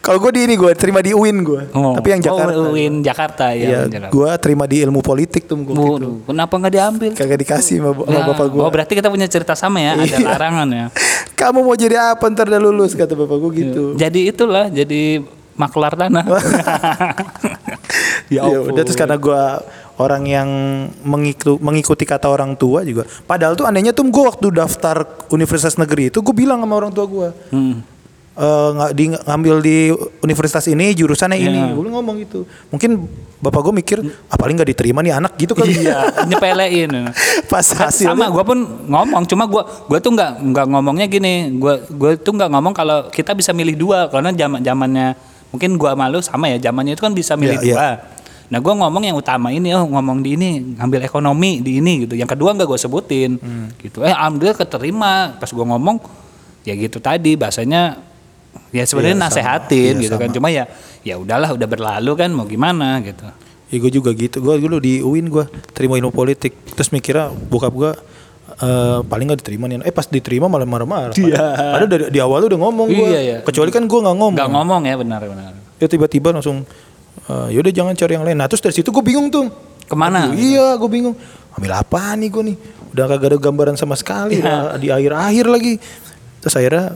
Kalau 0.02 0.18
gue 0.20 0.32
di 0.32 0.42
ini 0.44 0.54
gue 0.54 0.74
terima 0.74 1.00
di 1.00 1.14
UIN 1.14 1.42
gue. 1.42 1.62
Oh. 1.72 1.94
Tapi 1.94 2.08
yang 2.10 2.22
Jakarta. 2.22 2.54
Oh, 2.54 2.74
UIN 2.74 3.00
Jakarta 3.00 3.46
ya. 3.52 3.62
Iya, 3.62 3.78
UIN 3.80 3.92
Jakarta. 3.92 4.12
gue 4.12 4.30
terima 4.38 4.66
di 4.66 4.78
ilmu 4.82 5.00
politik 5.00 5.46
tuh 5.46 5.58
gue 5.58 5.74
gitu. 5.74 6.10
Kenapa 6.26 6.54
nggak 6.56 6.74
diambil? 6.74 7.12
Kagak 7.14 7.40
dikasih 7.40 7.76
sama, 7.80 7.90
sama 7.96 8.12
Nah, 8.12 8.22
bapak 8.28 8.48
gue. 8.50 8.62
Oh 8.62 8.70
berarti 8.70 8.94
kita 8.94 9.08
punya 9.08 9.26
cerita 9.26 9.54
sama 9.54 9.80
ya, 9.80 9.94
ada 9.94 10.06
Iya. 10.06 10.26
larangan 10.28 10.68
ya. 10.68 10.86
Kamu 11.32 11.62
mau 11.62 11.76
jadi 11.76 11.96
apa 12.12 12.26
ntar 12.28 12.48
udah 12.48 12.62
lulus 12.62 12.94
kata 12.94 13.14
bapak 13.14 13.38
gue 13.40 13.52
gitu. 13.56 13.84
Jadi 13.96 14.28
itulah, 14.28 14.68
jadi 14.68 15.22
maklar 15.56 15.94
tanah. 15.96 16.26
Ya, 18.26 18.42
udah 18.42 18.82
terus 18.82 18.98
karena 18.98 19.16
gue 19.16 19.42
orang 19.98 20.24
yang 20.24 20.50
mengiku- 21.02 21.58
mengikuti 21.58 22.04
kata 22.04 22.26
orang 22.26 22.54
tua 22.54 22.82
juga. 22.82 23.04
Padahal 23.22 23.54
tuh 23.54 23.64
anehnya 23.64 23.92
tuh 23.92 24.04
gue 24.06 24.24
waktu 24.24 24.48
daftar 24.50 25.02
universitas 25.30 25.76
negeri 25.76 26.08
itu 26.08 26.20
gue 26.20 26.36
bilang 26.36 26.60
sama 26.60 26.76
orang 26.76 26.92
tua 26.92 27.06
gue. 27.06 27.30
Hmm. 27.50 27.76
nggak 28.36 28.92
di 28.92 29.06
ngambil 29.16 29.56
di 29.60 29.78
universitas 30.20 30.68
ini 30.68 30.92
jurusannya 30.92 31.40
ini 31.40 31.56
Iya. 31.56 31.72
gue 31.72 31.88
ngomong 31.88 32.20
gitu 32.20 32.44
mungkin 32.68 33.08
bapak 33.40 33.64
gue 33.64 33.74
mikir 33.74 33.98
ah 34.28 34.36
paling 34.36 34.60
nggak 34.60 34.76
diterima 34.76 35.00
nih 35.00 35.16
anak 35.16 35.40
gitu 35.40 35.56
kali 35.56 35.72
Iya, 35.80 36.12
nyepelein. 36.28 37.16
pas 37.48 37.64
hasilnya 37.64 38.12
sama 38.12 38.28
gue 38.28 38.44
pun 38.44 38.60
ngomong 38.86 39.24
cuma 39.24 39.48
gue 39.48 39.64
gue 39.88 40.00
tuh 40.04 40.12
nggak 40.12 40.32
nggak 40.52 40.66
ngomongnya 40.68 41.08
gini 41.08 41.56
gue 41.56 41.88
gue 41.88 42.12
tuh 42.20 42.36
nggak 42.36 42.52
ngomong 42.52 42.76
kalau 42.76 43.08
kita 43.08 43.32
bisa 43.32 43.56
milih 43.56 43.80
dua 43.80 44.12
karena 44.12 44.36
zaman 44.36 44.60
zamannya 44.60 45.16
mungkin 45.48 45.80
gue 45.80 45.92
malu 45.96 46.20
sama 46.20 46.52
ya 46.52 46.60
zamannya 46.62 46.92
itu 46.92 47.08
kan 47.08 47.16
bisa 47.16 47.40
milih 47.40 47.56
Iya, 47.56 47.72
dua 47.72 47.88
Nah 48.46 48.62
gue 48.62 48.74
ngomong 48.78 49.04
yang 49.04 49.18
utama 49.18 49.50
ini, 49.50 49.74
oh 49.74 49.90
ngomong 49.90 50.22
di 50.22 50.38
ini, 50.38 50.78
ngambil 50.78 51.02
ekonomi 51.02 51.66
di 51.66 51.82
ini 51.82 52.06
gitu. 52.06 52.14
Yang 52.14 52.38
kedua 52.38 52.54
nggak 52.54 52.68
gue 52.70 52.80
sebutin, 52.80 53.32
gitu. 53.82 54.06
Eh 54.06 54.14
alhamdulillah 54.14 54.58
keterima. 54.58 55.34
Pas 55.42 55.50
gue 55.50 55.66
ngomong, 55.66 55.98
ya 56.62 56.74
gitu 56.78 57.02
tadi 57.02 57.34
bahasanya, 57.34 57.98
ya 58.70 58.84
sebenarnya 58.86 59.18
Iya, 59.18 59.26
nasehatin 59.26 59.94
Iya, 59.98 60.04
gitu 60.06 60.16
kan. 60.22 60.30
sama. 60.30 60.36
Cuma 60.38 60.48
ya, 60.54 60.70
ya 61.02 61.18
udahlah, 61.18 61.58
udah 61.58 61.68
berlalu 61.68 62.12
kan, 62.14 62.30
mau 62.30 62.46
gimana 62.46 63.02
gitu. 63.02 63.26
Ya 63.74 63.78
gue 63.82 63.92
juga 63.92 64.14
gitu. 64.14 64.46
Gue 64.46 64.62
dulu 64.62 64.78
di 64.78 65.02
UIN 65.02 65.26
gue 65.34 65.46
terima 65.74 65.98
ilmu 65.98 66.14
politik. 66.14 66.54
Terus 66.78 66.94
mikirnya 66.94 67.34
bokap 67.34 67.74
gue 67.74 67.92
eh, 68.62 69.00
paling 69.02 69.26
gak 69.34 69.42
diterima 69.42 69.66
nih. 69.66 69.82
Eh 69.82 69.92
pas 69.92 70.06
diterima 70.06 70.46
malah 70.46 70.70
marah-marah. 70.70 71.18
Iya. 71.18 71.74
Padahal 71.74 71.90
dari 71.90 72.04
di 72.14 72.20
awal 72.22 72.46
udah 72.46 72.60
ngomong 72.62 72.88
gue. 72.94 73.10
Iya, 73.10 73.20
iya. 73.26 73.38
Kecuali 73.42 73.74
kan 73.74 73.90
gue 73.90 74.00
nggak 74.00 74.16
ngomong. 74.22 74.38
Nggak 74.38 74.52
ngomong 74.54 74.82
ya 74.86 74.96
benar-benar. 75.02 75.52
Ya 75.82 75.88
tiba-tiba 75.90 76.30
langsung 76.30 76.62
eh, 77.26 77.48
yaudah 77.54 77.74
jangan 77.74 77.94
cari 77.94 78.12
yang 78.14 78.24
lain. 78.24 78.38
Nah 78.38 78.48
terus 78.48 78.60
dari 78.60 78.74
situ 78.74 78.90
gue 78.90 79.02
bingung 79.02 79.28
tuh. 79.30 79.48
Ke 79.86 79.94
mana? 79.94 80.30
Aduh, 80.30 80.38
iya 80.38 80.74
gue 80.76 80.90
bingung. 80.90 81.16
Ambil 81.54 81.72
apa 81.72 82.14
nih 82.14 82.30
gue 82.30 82.44
nih? 82.54 82.58
Udah 82.92 83.06
kagak 83.06 83.28
ada 83.32 83.38
gambaran 83.38 83.76
sama 83.76 83.94
sekali. 83.94 84.40
Udah 84.40 84.76
di 84.76 84.90
akhir-akhir 84.90 85.46
lagi. 85.46 85.74
Terus 86.40 86.56
akhirnya 86.56 86.88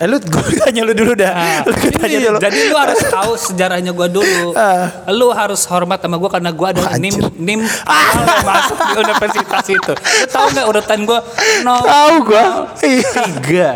Eh 0.00 0.08
lu 0.08 0.16
gue 0.16 0.56
tanya 0.64 0.80
lu 0.80 0.96
dulu 0.96 1.12
dah. 1.12 1.28
Nah, 1.28 1.60
Lu 1.68 1.76
gue 1.76 1.92
tanya 1.92 2.16
ini, 2.16 2.24
dulu. 2.24 2.38
jadi 2.40 2.58
lu 2.72 2.76
harus 2.80 3.00
tahu 3.04 3.32
sejarahnya 3.36 3.92
gua 3.92 4.08
dulu. 4.08 4.56
Ah. 4.56 5.04
Lu 5.12 5.28
harus 5.28 5.60
hormat 5.68 6.00
sama 6.00 6.16
gua 6.16 6.32
karena 6.32 6.56
gua 6.56 6.72
adalah 6.72 6.96
nim 6.96 7.12
nim 7.36 7.60
yang 8.24 8.40
masuk 8.40 8.80
di 8.80 8.92
universitas 8.96 9.64
itu. 9.68 9.92
Lu 9.92 10.26
tahu 10.32 10.46
nggak 10.56 10.66
urutan 10.72 10.98
gua? 11.04 11.20
No, 11.68 11.84
Tahu 11.84 12.14
gue. 12.24 12.44
Iya. 12.80 13.12
tiga. 13.28 13.68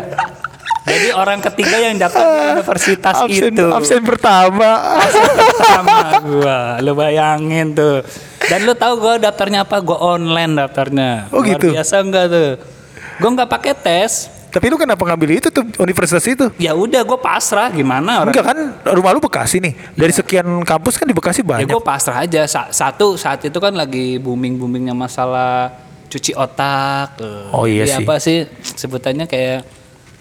Jadi 0.85 1.07
orang 1.11 1.41
ketiga 1.41 1.77
yang 1.79 1.97
dapat 1.97 2.21
universitas 2.53 3.15
Absen, 3.17 3.51
itu. 3.51 3.65
absen 3.67 4.01
pertama. 4.01 5.01
Pertama 5.01 5.97
gua, 6.21 6.59
lu 6.77 6.93
bayangin 6.93 7.73
tuh. 7.73 8.05
Dan 8.43 8.63
lu 8.63 8.73
tahu 8.73 8.93
gua 8.99 9.17
daftarnya 9.17 9.65
apa? 9.65 9.81
Gua 9.81 9.97
online 9.97 10.53
daftarnya. 10.55 11.25
Oh, 11.29 11.41
Luar 11.41 11.49
gitu? 11.51 11.73
Biasa 11.73 11.95
enggak 11.99 12.25
tuh? 12.27 12.49
Gua 13.17 13.29
nggak 13.33 13.49
pakai 13.49 13.73
tes. 13.73 14.29
Tapi 14.47 14.69
lu 14.69 14.77
kenapa 14.77 15.03
ngambil 15.03 15.35
itu 15.35 15.49
tuh 15.49 15.65
universitas 15.77 16.21
itu? 16.23 16.47
Ya 16.55 16.71
udah, 16.71 17.01
gua 17.01 17.17
pasrah 17.17 17.67
gimana 17.67 18.21
orang. 18.21 18.31
Enggak 18.31 18.45
kan 18.45 18.57
rumah 18.87 19.11
lu 19.11 19.19
Bekasi 19.19 19.57
nih. 19.59 19.73
Dari 19.91 20.13
sekian 20.13 20.45
kampus 20.61 20.95
kan 20.95 21.03
di 21.03 21.11
Bekasi 21.11 21.41
Ya 21.41 21.49
banyak. 21.59 21.67
gue 21.67 21.81
pasrah 21.81 22.21
aja. 22.21 22.45
Sa- 22.45 22.69
Satu 22.69 23.15
saat 23.15 23.41
itu 23.41 23.57
kan 23.57 23.73
lagi 23.73 24.15
booming 24.15 24.55
boomingnya 24.55 24.93
masalah 24.93 25.73
cuci 26.07 26.31
otak. 26.31 27.17
Oh, 27.51 27.65
iya 27.65 27.83
Jadi 27.83 27.91
sih. 27.91 27.99
apa 27.99 28.15
sih 28.15 28.37
sebutannya 28.61 29.25
kayak 29.25 29.65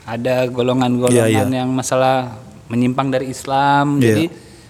ada 0.05 0.45
golongan-golongan 0.49 1.29
Iya, 1.29 1.49
iya. 1.49 1.65
yang 1.65 1.71
masalah 1.73 2.37
menyimpang 2.69 3.09
dari 3.13 3.33
Islam. 3.33 3.99
Iya. 3.99 4.05
Jadi 4.05 4.25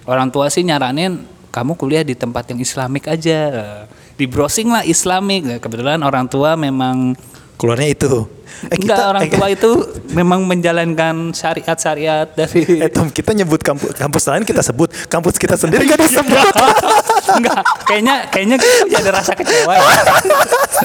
orang 0.07 0.31
tua 0.31 0.47
sih 0.47 0.63
nyaranin 0.63 1.23
kamu 1.51 1.79
kuliah 1.79 2.03
di 2.03 2.15
tempat 2.15 2.51
yang 2.51 2.59
Islamik 2.59 3.07
aja. 3.07 3.39
Eh, 3.51 3.83
Di 4.15 4.31
browsing 4.31 4.71
lah 4.71 4.83
Islamik. 4.87 5.59
Kebetulan 5.59 5.99
orang 5.99 6.31
tua 6.31 6.55
memang 6.55 7.15
Keluarnya 7.55 7.87
itu. 7.87 8.27
Eh, 8.67 8.77
enggak 8.83 9.15
orang 9.15 9.23
eh, 9.27 9.31
tua 9.31 9.47
itu 9.57 9.71
memang 10.11 10.43
menjalankan 10.43 11.31
syariat-syariat 11.31 12.27
dari 12.35 12.83
Eh 12.83 12.91
Tom, 12.91 13.07
kita 13.07 13.31
nyebut 13.31 13.63
kampus, 13.63 13.95
kampus 13.95 14.23
lain 14.27 14.43
kita 14.43 14.59
sebut, 14.59 14.91
kampus 15.07 15.39
kita 15.39 15.55
sendiri 15.55 15.87
gak 15.87 15.99
disebut. 16.03 16.51
Enggak, 17.25 17.61
kayaknya 17.83 18.15
kayaknya 18.29 18.55
kita 18.57 18.97
ada 18.99 19.11
rasa 19.15 19.33
kecewa 19.33 19.73
ya. 19.73 19.87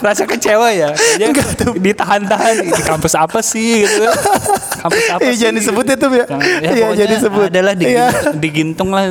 rasa 0.01 0.25
kecewa 0.25 0.69
ya. 0.71 0.89
Kayaknya 0.95 1.45
tuh. 1.55 1.73
ditahan-tahan 1.77 2.55
di 2.65 2.83
kampus 2.83 3.15
apa 3.15 3.39
sih 3.41 3.85
gitu. 3.85 4.05
Kampus 4.81 5.05
apa 5.11 5.21
Iya 5.21 5.33
sih? 5.33 5.39
jangan 5.39 5.55
disebut 5.59 5.85
itu 5.87 6.07
ya. 6.11 6.25
Jangan- 6.27 6.49
Iya 6.61 6.71
pokoknya 6.73 6.97
jangan 6.97 7.13
disebut. 7.15 7.47
Adalah 7.51 7.75
di, 7.75 7.87
Iya. 7.87 8.07
di 8.33 8.49
Gintung 8.49 8.91
lah. 8.91 9.05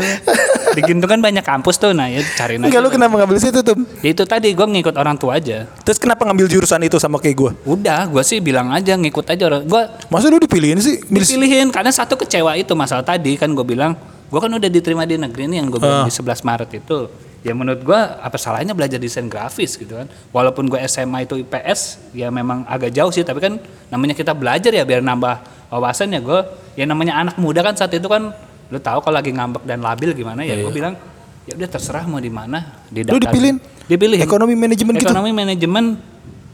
Di 0.69 0.81
Gintung 0.81 1.09
kan 1.09 1.19
banyak 1.19 1.41
kampus 1.41 1.75
tuh, 1.77 1.91
nah 1.91 2.05
ya 2.05 2.21
cariin 2.35 2.61
aja. 2.61 2.67
Enggak 2.69 2.81
lu 2.81 2.89
kenapa 2.89 3.13
ngambil 3.15 3.37
situ 3.37 3.59
Tom? 3.61 3.85
Ya 4.01 4.09
itu 4.09 4.23
tadi 4.23 4.53
gue 4.53 4.65
ngikut 4.65 4.95
orang 4.95 5.17
tua 5.17 5.37
aja. 5.37 5.65
Terus 5.81 5.97
kenapa 5.97 6.25
ngambil 6.25 6.45
jurusan 6.47 6.81
itu 6.81 6.97
sama 6.97 7.17
kayak 7.17 7.35
gue? 7.35 7.51
Udah, 7.65 8.05
gue 8.05 8.21
sih 8.21 8.37
bilang 8.37 8.69
aja 8.69 8.93
ngikut 8.93 9.25
aja 9.27 9.43
orang. 9.45 9.61
Gue 9.65 9.81
Masa 10.07 10.29
lu 10.29 10.37
dipilihin 10.37 10.77
sih? 10.77 11.01
Dipilihin 11.03 11.69
karena 11.69 11.89
satu 11.89 12.15
kecewa 12.15 12.53
itu 12.53 12.73
masalah 12.73 13.01
tadi 13.01 13.33
kan 13.35 13.49
gue 13.49 13.63
bilang 13.63 13.93
gue 14.29 14.39
kan 14.39 14.51
udah 14.51 14.69
diterima 14.69 15.03
di 15.03 15.15
negeri 15.15 15.43
ini 15.45 15.55
yang 15.57 15.67
gue 15.67 15.77
bilang 15.77 16.03
Ah. 16.03 16.07
di 16.07 16.13
11 16.13 16.41
Maret 16.41 16.69
itu. 16.75 16.99
Ya 17.39 17.51
menurut 17.51 17.79
gue 17.79 17.95
apa 17.95 18.35
salahnya 18.35 18.71
belajar 18.71 18.97
desain 18.97 19.25
grafis 19.25 19.73
gitu 19.73 19.95
kan? 19.95 20.05
Walaupun 20.29 20.67
gue 20.67 20.79
SMA 20.83 21.23
itu 21.23 21.35
IPS 21.37 22.11
ya 22.11 22.27
memang 22.29 22.63
agak 22.65 22.91
jauh 22.91 23.09
sih 23.09 23.21
tapi 23.21 23.39
kan 23.39 23.55
namanya 23.87 24.11
kita 24.11 24.31
belajar 24.31 24.69
ya 24.69 24.83
biar 24.83 24.99
nambah 24.99 25.39
wawasan 25.69 26.11
ya 26.11 26.19
gue 26.19 26.39
ya 26.75 26.83
namanya 26.83 27.15
anak 27.17 27.35
muda 27.35 27.61
kan 27.61 27.73
saat 27.73 27.89
itu 27.91 28.05
kan 28.05 28.35
lu 28.67 28.77
tahu 28.77 28.99
kalau 28.99 29.15
lagi 29.15 29.31
ngambek 29.31 29.63
dan 29.63 29.79
labil 29.79 30.11
gimana 30.13 30.41
ya 30.41 30.53
gue 30.53 30.67
bilang 30.69 30.93
ya 31.43 31.55
udah 31.55 31.69
terserah 31.69 32.03
mau 32.03 32.17
di 32.17 32.29
mana 32.29 32.85
di 32.85 33.01
Iya, 33.01 33.09
Lu 33.09 33.17
dipilihin? 33.17 33.57
dipilih? 33.87 34.17
Ekonomi 34.19 34.53
manajemen 34.53 34.93
gitu? 34.93 35.07
ekonomi 35.07 35.31
manajemen 35.31 35.85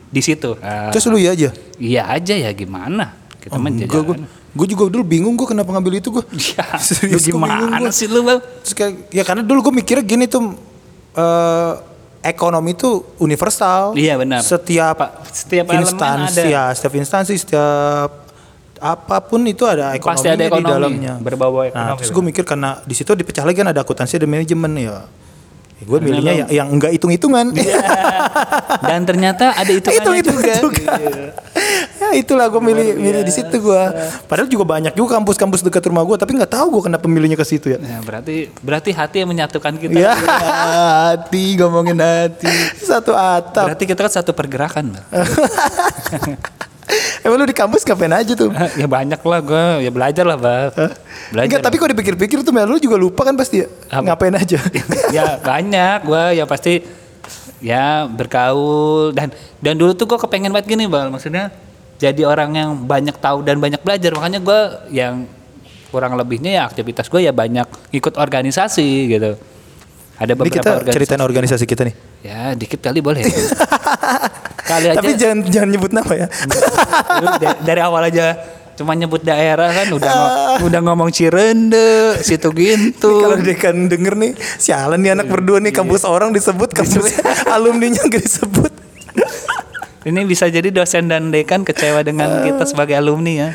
di 0.07 0.21
situ. 0.21 0.55
Ah, 0.59 0.87
Terus 0.89 1.09
lu 1.09 1.17
iya 1.17 1.33
aja? 1.33 1.49
iya 1.75 2.01
aja 2.07 2.33
ya 2.37 2.53
gimana? 2.53 3.11
Kita 3.35 3.51
Oh, 3.51 3.59
menjaga 3.59 3.89
enggak, 3.91 4.03
gue, 4.07 4.15
gue 4.55 4.67
juga 4.71 4.87
dulu 4.87 5.03
bingung 5.03 5.35
gue 5.35 5.47
kenapa 5.51 5.67
ngambil 5.75 5.99
itu 5.99 6.09
gue. 6.09 6.23
Ya, 6.55 6.79
Serius, 6.79 7.27
bingung 7.27 7.43
gimana 7.43 7.77
gua. 7.83 7.91
sih 7.91 8.07
lu 8.07 8.23
bang? 8.23 8.39
Terus 8.63 8.73
kayak, 8.73 8.93
ya 9.11 9.23
karena 9.27 9.43
dulu 9.43 9.67
gue 9.69 9.73
mikirnya 9.83 10.03
gini 10.07 10.25
tuh, 10.31 10.55
eh, 11.11 11.73
ekonomi 12.23 12.73
itu 12.73 13.03
universal. 13.19 13.93
Iya, 13.93 14.15
benar. 14.17 14.41
Setiap 14.41 14.95
Pak, 14.95 15.11
setiap 15.29 15.65
instansi, 15.75 16.41
ada. 16.41 16.49
ya, 16.49 16.63
setiap 16.71 16.93
instansi, 16.95 17.33
setiap 17.35 18.25
apa 18.75 19.17
pun 19.23 19.39
itu 19.47 19.63
ada 19.63 19.95
ekonomi 19.95 20.19
Pasti 20.19 20.27
ada 20.27 20.43
di 20.43 20.51
ekonomi, 20.51 20.71
dalamnya. 20.71 21.13
berbau 21.19 21.63
Nah, 21.63 21.67
ekonomi, 21.71 21.97
terus 21.99 22.11
gue 22.11 22.23
mikir 22.27 22.43
karena 22.43 22.79
di 22.83 22.93
situ 22.95 23.11
dipecah 23.15 23.43
lagi 23.47 23.57
kan 23.59 23.71
ada 23.71 23.81
akuntansi 23.83 24.19
dan 24.19 24.27
manajemen 24.27 24.71
ya. 24.75 25.07
ya 25.79 25.83
gue 25.83 25.99
milihnya 25.99 26.33
yang, 26.43 26.49
yang 26.51 26.67
enggak 26.71 26.91
hitung-hitungan. 26.95 27.55
Dan 28.89 29.01
ternyata 29.07 29.55
ada 29.55 29.71
hitungannya 29.71 30.23
Hitung-hitungan 30.23 30.43
juga. 30.43 30.55
juga. 30.61 30.95
Ya 32.15 32.23
itulah 32.23 32.47
gue 32.47 32.61
milih 32.63 32.95
milih 32.95 33.21
di 33.27 33.33
situ 33.35 33.55
gue. 33.59 33.83
Padahal 34.31 34.47
juga 34.47 34.63
banyak 34.63 34.95
juga 34.95 35.19
kampus-kampus 35.19 35.59
dekat 35.67 35.91
rumah 35.91 36.07
gue, 36.07 36.15
tapi 36.15 36.39
nggak 36.39 36.55
tahu 36.55 36.79
gue 36.79 36.83
kenapa 36.87 37.05
milihnya 37.11 37.35
ke 37.35 37.43
situ 37.43 37.75
ya. 37.75 37.79
Nah, 37.83 37.99
berarti 37.99 38.47
berarti 38.63 38.89
hati 38.95 39.15
yang 39.21 39.29
menyatukan 39.29 39.75
kita. 39.75 39.91
Ya 39.91 40.15
hati 41.11 41.59
ngomongin 41.59 41.99
hati 41.99 42.47
satu 42.79 43.11
atap. 43.11 43.75
Berarti 43.75 43.83
kita 43.83 44.07
kan 44.07 44.13
satu 44.23 44.31
pergerakan. 44.31 44.95
Bang. 44.95 45.05
Emang 47.25 47.41
lu 47.41 47.49
di 47.49 47.57
kampus 47.57 47.81
ngapain 47.81 48.13
aja 48.13 48.37
tuh? 48.37 48.53
ya 48.81 48.85
banyak 48.85 49.17
lah 49.17 49.41
gue, 49.41 49.89
ya 49.89 49.91
belajar 49.91 50.21
lah 50.21 50.37
bang. 50.37 50.69
Belajar. 51.33 51.45
Enggak, 51.49 51.61
tapi 51.65 51.75
kok 51.81 51.89
dipikir-pikir 51.97 52.37
tuh 52.45 52.53
Mel, 52.53 52.69
lu 52.69 52.77
juga 52.77 53.01
lupa 53.01 53.25
kan 53.25 53.33
pasti 53.33 53.65
ya? 53.65 53.67
Apa? 53.89 54.13
Ngapain 54.13 54.37
aja? 54.37 54.61
ya 55.09 55.41
banyak 55.41 56.05
gue 56.05 56.23
ya 56.37 56.45
pasti 56.45 56.85
ya 57.65 58.05
bergaul 58.05 59.09
dan 59.15 59.33
dan 59.57 59.73
dulu 59.73 59.97
tuh 59.97 60.05
gue 60.05 60.19
kepengen 60.21 60.53
banget 60.53 60.75
gini 60.75 60.85
bang 60.85 61.09
maksudnya 61.09 61.49
jadi 61.95 62.21
orang 62.23 62.51
yang 62.51 62.69
banyak 62.77 63.15
tahu 63.15 63.41
dan 63.41 63.57
banyak 63.57 63.79
belajar. 63.79 64.11
Makanya 64.11 64.39
gue 64.39 64.59
yang 64.91 65.25
kurang 65.87 66.13
lebihnya 66.13 66.51
ya 66.53 66.63
aktivitas 66.63 67.07
gue 67.07 67.21
ya 67.21 67.31
banyak 67.31 67.63
ikut 67.89 68.13
organisasi 68.13 68.87
gitu. 69.07 69.39
Ada 70.15 70.31
Ini 70.31 70.37
beberapa 70.37 70.55
kita 70.57 70.69
organisasi. 70.73 70.93
ceritain 70.93 71.21
organisasi 71.21 71.65
kita 71.65 71.81
nih. 71.83 71.95
ya 72.21 72.41
dikit 72.51 72.79
kali 72.79 72.99
boleh. 72.99 73.21
Kali 74.65 74.85
aja. 74.89 74.97
Tapi 74.97 75.13
jangan 75.13 75.45
jangan 75.45 75.69
nyebut 75.69 75.91
nama 75.91 76.13
ya. 76.15 76.27
Dari 77.61 77.79
awal 77.79 78.09
aja 78.09 78.33
cuma 78.75 78.91
nyebut 78.91 79.21
daerah 79.21 79.71
kan 79.71 79.87
udah 79.87 80.09
ngo- 80.09 80.37
udah 80.65 80.79
ngomong 80.81 81.07
Cirende 81.07 82.19
situ 82.19 82.51
gitu 82.51 83.07
Kalau 83.23 83.37
dekan 83.37 83.87
denger 83.87 84.17
nih, 84.17 84.31
sialan 84.57 84.99
nih 84.99 85.13
anak 85.13 85.29
berdua 85.29 85.59
nih 85.59 85.71
kampus 85.71 86.03
orang 86.03 86.31
disebut, 86.31 86.73
kampus 86.73 87.13
alumninya 87.53 88.03
nggak 88.03 88.19
disebut. 88.19 88.71
Ini 90.05 90.21
bisa 90.23 90.45
jadi 90.47 90.69
dosen 90.69 91.09
dan 91.09 91.33
dekan 91.33 91.65
kecewa 91.65 92.05
dengan 92.05 92.45
kita 92.45 92.63
sebagai 92.69 92.95
alumni 92.95 93.33
ya 93.33 93.49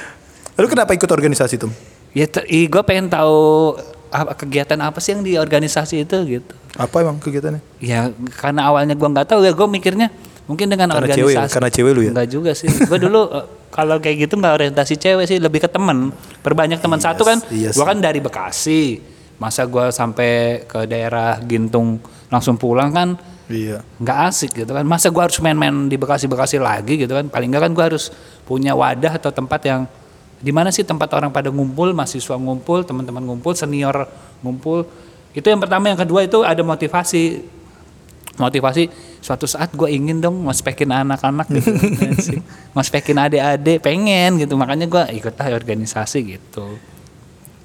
Lu 0.60 0.68
kenapa 0.68 0.92
ikut 0.92 1.08
organisasi 1.08 1.56
tuh? 1.56 1.72
Ya, 2.12 2.28
gue 2.28 2.82
pengen 2.84 3.08
tahu 3.08 3.78
apa 4.10 4.34
kegiatan 4.34 4.76
apa 4.82 4.98
sih 4.98 5.14
yang 5.14 5.22
di 5.24 5.38
organisasi 5.40 6.04
itu 6.04 6.16
gitu. 6.26 6.52
Apa 6.76 7.00
emang 7.00 7.16
kegiatannya? 7.16 7.62
Ya 7.80 8.12
karena 8.36 8.68
awalnya 8.68 8.98
gue 8.98 9.08
nggak 9.08 9.30
tahu 9.30 9.46
ya 9.46 9.54
gue 9.54 9.68
mikirnya 9.70 10.10
mungkin 10.50 10.66
dengan 10.66 10.92
Karena 10.92 11.14
cewek 11.14 11.32
organisasi. 11.38 11.52
Karena 11.54 11.68
cewek 11.70 11.92
lu 11.94 12.00
ya? 12.04 12.10
Enggak 12.12 12.28
juga 12.28 12.52
sih. 12.52 12.68
gue 12.68 12.98
dulu 12.98 13.20
eh, 13.38 13.46
kalau 13.70 13.96
kayak 14.02 14.26
gitu 14.28 14.34
nggak 14.36 14.54
orientasi 14.60 14.94
cewek 14.98 15.24
sih, 15.30 15.38
lebih 15.38 15.64
ke 15.64 15.70
temen. 15.70 16.10
Perbanyak 16.42 16.82
teman 16.82 16.98
satu 17.00 17.22
kan. 17.24 17.38
iya 17.48 17.70
gue 17.72 17.84
kan 17.86 17.96
dari 17.96 18.20
Bekasi. 18.20 19.00
Masa 19.40 19.64
gue 19.64 19.88
sampai 19.88 20.66
ke 20.68 20.84
daerah 20.84 21.40
Gintung 21.40 22.02
langsung 22.28 22.60
pulang 22.60 22.92
kan 22.92 23.16
Iya. 23.50 23.78
nggak 23.98 24.18
asik 24.30 24.50
gitu 24.62 24.70
kan. 24.70 24.86
Masa 24.86 25.10
gue 25.10 25.22
harus 25.22 25.36
main-main 25.42 25.90
di 25.90 25.98
Bekasi-Bekasi 25.98 26.62
lagi 26.62 26.94
gitu 26.94 27.12
kan. 27.12 27.26
Paling 27.26 27.50
nggak 27.50 27.62
kan 27.66 27.72
gue 27.74 27.84
harus 27.94 28.14
punya 28.46 28.72
wadah 28.72 29.18
atau 29.18 29.34
tempat 29.34 29.60
yang 29.66 29.80
di 30.40 30.54
mana 30.54 30.72
sih 30.72 30.86
tempat 30.86 31.12
orang 31.12 31.28
pada 31.28 31.52
ngumpul, 31.52 31.92
mahasiswa 31.92 32.38
ngumpul, 32.40 32.86
teman-teman 32.86 33.20
ngumpul, 33.20 33.52
senior 33.52 34.08
ngumpul. 34.40 34.88
Itu 35.36 35.46
yang 35.52 35.60
pertama, 35.60 35.92
yang 35.92 36.00
kedua 36.00 36.24
itu 36.24 36.40
ada 36.40 36.62
motivasi. 36.64 37.44
Motivasi 38.40 38.88
suatu 39.20 39.44
saat 39.44 39.68
gue 39.76 39.84
ingin 39.92 40.16
dong 40.24 40.48
ngospekin 40.48 40.88
anak-anak 40.88 41.44
gitu. 41.52 41.76
ngospekin 42.74 43.20
adik-adik, 43.20 43.84
pengen 43.84 44.40
gitu. 44.40 44.56
Makanya 44.56 44.88
gue 44.88 45.02
ikut 45.20 45.36
organisasi 45.36 46.18
gitu. 46.24 46.80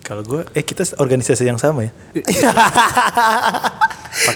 Kalau 0.06 0.22
gue, 0.22 0.46
eh 0.54 0.62
kita 0.62 0.86
organisasi 0.96 1.44
yang 1.44 1.58
sama 1.58 1.82
ya. 1.82 1.92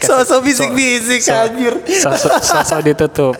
Sosok 0.01 0.43
bisik-bisik 0.43 1.23
anjir. 1.29 1.73
Sosok 1.95 2.41
sosok 2.41 2.79
ditutup. 2.83 3.33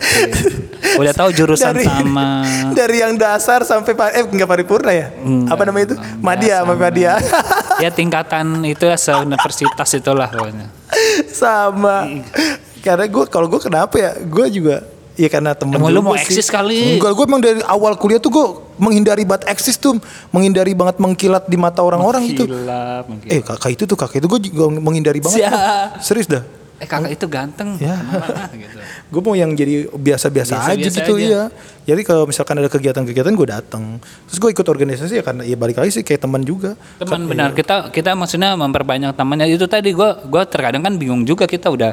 Udah 1.00 1.12
tahu 1.12 1.30
jurusan 1.30 1.74
Dari- 1.74 1.84
sama. 1.84 2.46
Dari 2.78 2.96
yang 2.98 3.14
dasar 3.14 3.60
sampai 3.60 3.92
pa- 3.92 4.08
eh 4.10 4.22
enggak 4.22 4.46
paripurna 4.46 4.88
ya? 4.88 5.12
Apa 5.46 5.66
namanya 5.66 5.92
itu? 5.92 5.96
Madia 6.18 6.62
sama 6.62 6.74
Madia. 6.74 7.18
Ya 7.76 7.90
tingkatan 7.90 8.62
itu 8.64 8.86
ya 8.86 8.96
se-universitas 8.96 9.90
itulah 9.92 10.30
pokoknya. 10.30 10.70
sama. 11.28 12.08
Karena 12.80 13.04
gue 13.04 13.24
kalau 13.26 13.46
gue 13.46 13.60
kenapa 13.60 13.94
ya? 13.98 14.16
Gue 14.16 14.48
juga 14.48 14.80
ya 15.14 15.28
karena 15.28 15.52
temen 15.52 15.76
Emang 15.76 15.92
lu 15.92 16.00
juga 16.00 16.06
mau 16.06 16.16
sih. 16.16 16.24
eksis 16.24 16.48
kali? 16.48 16.96
Enggak, 16.96 17.12
gue 17.12 17.24
emang 17.26 17.42
dari 17.42 17.60
awal 17.62 17.92
kuliah 17.94 18.16
tuh 18.16 18.32
gue 18.32 18.46
menghindari 18.80 19.28
banget 19.28 19.46
eksis 19.52 19.76
tuh, 19.76 20.00
menghindari 20.32 20.72
banget 20.72 20.96
mengkilat 20.96 21.44
di 21.44 21.60
mata 21.60 21.84
orang-orang. 21.84 22.24
Gila, 22.24 23.04
mungkin. 23.04 23.28
Eh 23.28 23.44
kakak 23.44 23.76
itu 23.76 23.84
tuh 23.84 23.94
kakak 24.00 24.24
itu 24.24 24.26
gue 24.26 24.40
juga 24.48 24.72
menghindari 24.80 25.20
banget. 25.20 25.44
Tuh. 25.46 26.00
Serius 26.00 26.26
dah. 26.26 26.42
Eh 26.80 26.88
kakak 26.88 27.12
itu 27.12 27.28
ganteng. 27.28 27.76
Ya. 27.76 27.92
Gitu. 28.56 28.80
Gue 29.12 29.20
mau 29.20 29.36
yang 29.36 29.52
jadi 29.52 29.84
biasa-biasa 29.92 30.64
aja 30.64 30.88
gitu 30.88 31.12
aja. 31.12 31.20
iya. 31.20 31.42
Jadi 31.84 32.00
kalau 32.08 32.24
misalkan 32.24 32.56
ada 32.56 32.72
kegiatan-kegiatan 32.72 33.36
gue 33.36 33.48
datang. 33.52 34.00
Terus 34.00 34.38
gue 34.40 34.50
ikut 34.56 34.64
organisasi 34.64 35.20
ya 35.20 35.24
karena 35.26 35.44
ya 35.44 35.60
balik 35.60 35.76
lagi 35.76 36.00
sih 36.00 36.00
kayak 36.00 36.24
teman 36.24 36.40
juga. 36.40 36.72
Teman 36.96 37.28
benar 37.28 37.52
kita 37.52 37.92
kita 37.92 38.16
maksudnya 38.16 38.56
memperbanyak 38.56 39.12
temannya 39.12 39.52
itu 39.52 39.68
tadi 39.68 39.92
gua 39.92 40.24
gua 40.24 40.48
terkadang 40.48 40.80
kan 40.80 40.96
bingung 40.96 41.28
juga 41.28 41.44
kita 41.44 41.68
udah 41.68 41.92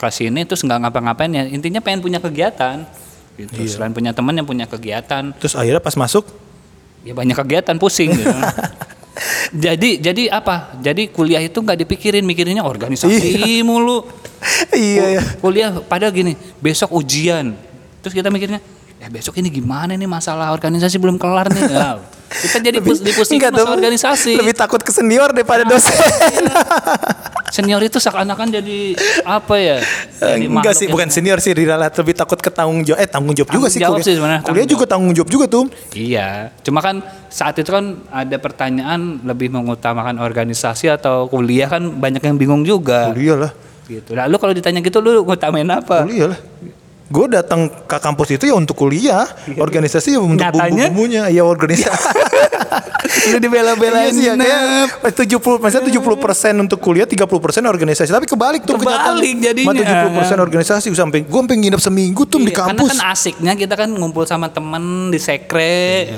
kelas 0.00 0.16
ini 0.24 0.48
terus 0.48 0.64
nggak 0.64 0.88
ngapa-ngapain 0.88 1.30
ya 1.30 1.44
intinya 1.46 1.78
pengen 1.84 2.00
punya 2.00 2.18
kegiatan 2.18 2.88
gitu. 3.36 3.52
Iya. 3.56 3.70
selain 3.70 3.92
punya 3.92 4.12
teman 4.12 4.34
yang 4.36 4.46
punya 4.48 4.66
kegiatan. 4.68 5.32
Terus 5.36 5.54
akhirnya 5.56 5.82
pas 5.82 5.96
masuk? 5.96 6.28
Ya 7.02 7.12
banyak 7.16 7.34
kegiatan 7.34 7.76
pusing 7.80 8.14
gitu. 8.14 8.30
jadi 9.64 9.90
jadi 9.98 10.22
apa? 10.32 10.78
Jadi 10.80 11.10
kuliah 11.10 11.42
itu 11.42 11.58
nggak 11.58 11.78
dipikirin 11.86 12.24
mikirinnya 12.24 12.64
organisasi 12.64 13.62
mulu. 13.66 14.06
Iya 14.72 15.18
ya. 15.18 15.22
Kul- 15.38 15.54
kuliah 15.54 15.70
pada 15.84 16.08
gini 16.10 16.38
besok 16.62 16.94
ujian. 16.94 17.54
Terus 18.02 18.14
kita 18.14 18.30
mikirnya 18.30 18.58
ya 19.02 19.10
besok 19.10 19.34
ini 19.42 19.50
gimana 19.50 19.98
nih 19.98 20.06
masalah 20.06 20.54
organisasi 20.54 20.94
belum 21.02 21.18
kelar 21.18 21.50
nih 21.50 21.62
Ya, 22.32 22.38
kita 22.48 22.64
jadi 22.64 22.78
dipusingin 22.80 23.52
tuh, 23.52 23.60
masalah 23.60 23.76
organisasi 23.76 24.40
Lebih 24.40 24.56
takut 24.56 24.80
ke 24.80 24.88
senior 24.88 25.36
daripada 25.36 25.68
dosen. 25.68 25.92
senior 27.52 27.82
itu 27.84 28.00
seakan-akan 28.00 28.48
jadi 28.48 28.96
apa 29.20 29.54
ya 29.60 29.76
Jadi 30.16 30.48
Enggak 30.48 30.72
sih, 30.72 30.88
bukan 30.88 31.12
senior 31.12 31.44
sih, 31.44 31.52
Rilalat 31.52 31.92
lebih 31.92 32.16
takut 32.16 32.40
ke 32.40 32.48
tanggung 32.48 32.80
jawab. 32.88 33.04
Eh, 33.04 33.08
tanggung 33.10 33.36
jawab 33.36 33.52
juga 33.52 33.68
Tanggung 33.68 33.74
sih 33.74 33.80
jawab 33.84 34.00
kuliah. 34.00 34.06
sih 34.08 34.14
sebenarnya, 34.16 34.40
kuliah 34.40 34.48
tanggung 34.64 34.72
juga 34.72 34.84
tanggung 34.88 35.12
jawab 35.12 35.28
juga 35.28 35.44
tuh. 35.44 35.64
Iya, 35.92 36.28
cuma 36.64 36.80
kan 36.80 37.04
saat 37.28 37.60
itu 37.60 37.68
kan 37.68 38.00
ada 38.08 38.36
pertanyaan 38.40 39.20
lebih 39.28 39.52
mengutamakan 39.52 40.16
organisasi 40.16 40.88
atau 40.88 41.28
kuliah 41.28 41.68
kan 41.68 41.84
banyak 41.84 42.24
yang 42.24 42.40
bingung 42.40 42.64
juga. 42.64 43.12
Kuliah 43.12 43.36
lah. 43.36 43.52
Gitu. 43.84 44.16
Lalu 44.16 44.36
kalau 44.40 44.52
ditanya 44.56 44.80
gitu 44.80 45.04
lu 45.04 45.20
ngutamain 45.20 45.68
apa? 45.68 46.08
Kuliah 46.08 46.32
lah. 46.32 46.40
Gue 47.12 47.26
datang 47.28 47.68
ke 47.68 47.96
kampus 48.00 48.40
itu 48.40 48.48
ya 48.48 48.56
untuk 48.56 48.72
kuliah, 48.72 49.28
organisasi 49.52 50.16
ya 50.16 50.20
untuk 50.24 50.40
Nyatanya? 50.40 50.88
bumbu-bumbunya, 50.88 51.22
ya 51.28 51.44
organisasi. 51.44 52.08
lu 53.22 53.38
dibela-belain 53.38 54.14
Iya 54.14 54.34
ya, 54.34 54.34
Nep. 54.34 54.88
kayak 55.04 55.14
70 55.38 55.62
maksudnya 55.62 55.84
70 55.90 56.16
persen 56.18 56.54
untuk 56.58 56.78
kuliah 56.80 57.04
30 57.04 57.28
persen 57.28 57.62
organisasi 57.66 58.10
tapi 58.10 58.26
kebalik 58.26 58.62
tuh 58.64 58.78
Kebalik 58.78 59.36
jadinya. 59.38 60.08
70 60.10 60.18
persen 60.18 60.36
organisasi 60.38 60.86
sampai 60.90 61.20
gue 61.26 61.40
sampai 61.44 61.56
nginep 61.58 61.80
seminggu 61.82 62.22
tuh 62.24 62.40
di 62.40 62.50
Iya, 62.50 62.62
Karena 62.64 62.72
kampus 62.78 62.98
kan 62.98 63.12
asiknya 63.12 63.52
kita 63.54 63.74
kan 63.76 63.90
ngumpul 63.92 64.24
sama 64.24 64.48
temen 64.50 65.12
di 65.12 65.18
sekre. 65.20 66.10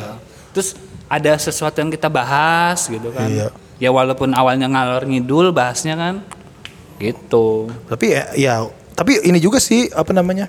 Terus 0.55 0.79
ada 1.11 1.35
sesuatu 1.37 1.77
yang 1.83 1.91
kita 1.91 2.09
bahas 2.09 2.87
gitu 2.87 3.11
kan. 3.11 3.27
Iya. 3.29 3.49
Ya 3.83 3.91
walaupun 3.91 4.31
awalnya 4.33 4.71
ngalor 4.71 5.05
ngidul 5.05 5.51
bahasnya 5.51 5.99
kan 5.99 6.15
gitu. 6.95 7.69
tapi 7.91 8.15
ya, 8.15 8.25
ya 8.39 8.55
tapi 8.95 9.19
ini 9.27 9.43
juga 9.43 9.59
sih 9.59 9.91
apa 9.91 10.15
namanya 10.15 10.47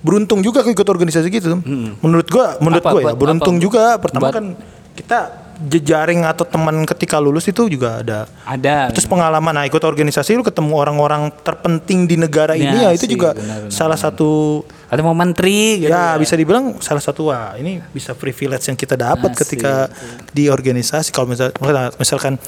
beruntung 0.00 0.40
juga 0.40 0.60
ikut 0.62 0.86
organisasi 0.86 1.28
gitu 1.28 1.60
menurut 2.00 2.26
gua 2.26 2.56
menurut 2.58 2.80
Apa, 2.80 2.90
gua 2.90 3.00
ya 3.02 3.14
beruntung 3.14 3.56
apa? 3.56 3.62
juga 3.62 3.84
pertama 3.96 4.24
Buat- 4.26 4.34
kan 4.34 4.46
kita 4.90 5.18
jejaring 5.60 6.24
atau 6.24 6.42
teman 6.42 6.72
ketika 6.88 7.20
lulus 7.20 7.44
itu 7.44 7.68
juga 7.68 8.00
ada 8.00 8.24
Ada. 8.42 8.88
terus 8.90 9.04
pengalaman 9.04 9.52
nah 9.52 9.62
ikut 9.62 9.76
organisasi 9.78 10.32
lu 10.32 10.40
ketemu 10.40 10.72
orang-orang 10.74 11.28
terpenting 11.36 12.08
di 12.08 12.16
negara 12.16 12.56
Ya, 12.56 12.64
ini 12.64 12.78
ya 12.80 12.90
itu 12.90 13.04
sih, 13.04 13.12
juga 13.12 13.36
benar-benar. 13.36 13.68
salah 13.68 13.94
satu 13.94 14.64
ada 14.88 15.00
mau 15.00 15.12
menteri 15.12 15.84
gitu. 15.84 15.92
ya 15.92 16.16
bisa 16.16 16.32
dibilang 16.32 16.80
salah 16.80 16.98
satu 16.98 17.28
wah 17.28 17.52
ini 17.54 17.76
bisa 17.92 18.16
privilege 18.16 18.64
yang 18.64 18.74
kita 18.74 18.96
dapat 18.96 19.30
Asik. 19.30 19.52
ketika 19.52 19.92
di 20.32 20.48
organisasi 20.48 21.12
kalau 21.12 21.28
misal, 21.28 21.52
misalkan 21.94 22.40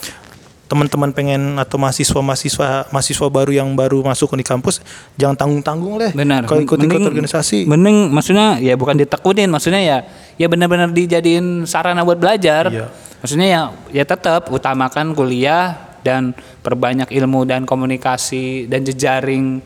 teman-teman 0.73 1.13
pengen 1.13 1.61
atau 1.61 1.77
mahasiswa-mahasiswa 1.77 2.89
mahasiswa 2.89 3.27
baru 3.29 3.53
yang 3.53 3.69
baru 3.73 4.01
masuk 4.01 4.33
di 4.33 4.41
kampus 4.43 4.81
jangan 5.15 5.37
tanggung-tanggung 5.37 6.01
lah 6.01 6.09
Benar. 6.11 6.49
kalau 6.49 6.65
ikut-ikut 6.65 6.89
Mending- 6.89 7.13
organisasi 7.13 7.59
Mending 7.69 8.09
maksudnya 8.09 8.57
ya 8.57 8.73
bukan 8.73 8.97
ditekunin, 8.97 9.47
maksudnya 9.47 9.79
ya 9.79 9.99
ya 10.35 10.49
benar-benar 10.49 10.89
dijadiin 10.89 11.69
sarana 11.69 12.01
buat 12.01 12.17
belajar. 12.17 12.73
Iya. 12.73 12.89
Maksudnya 13.21 13.47
ya 13.47 13.61
ya 13.93 14.05
tetap 14.05 14.49
utamakan 14.49 15.13
kuliah 15.13 15.77
dan 16.01 16.33
perbanyak 16.59 17.13
ilmu 17.13 17.45
dan 17.45 17.63
komunikasi 17.63 18.65
dan 18.65 18.81
jejaring 18.81 19.61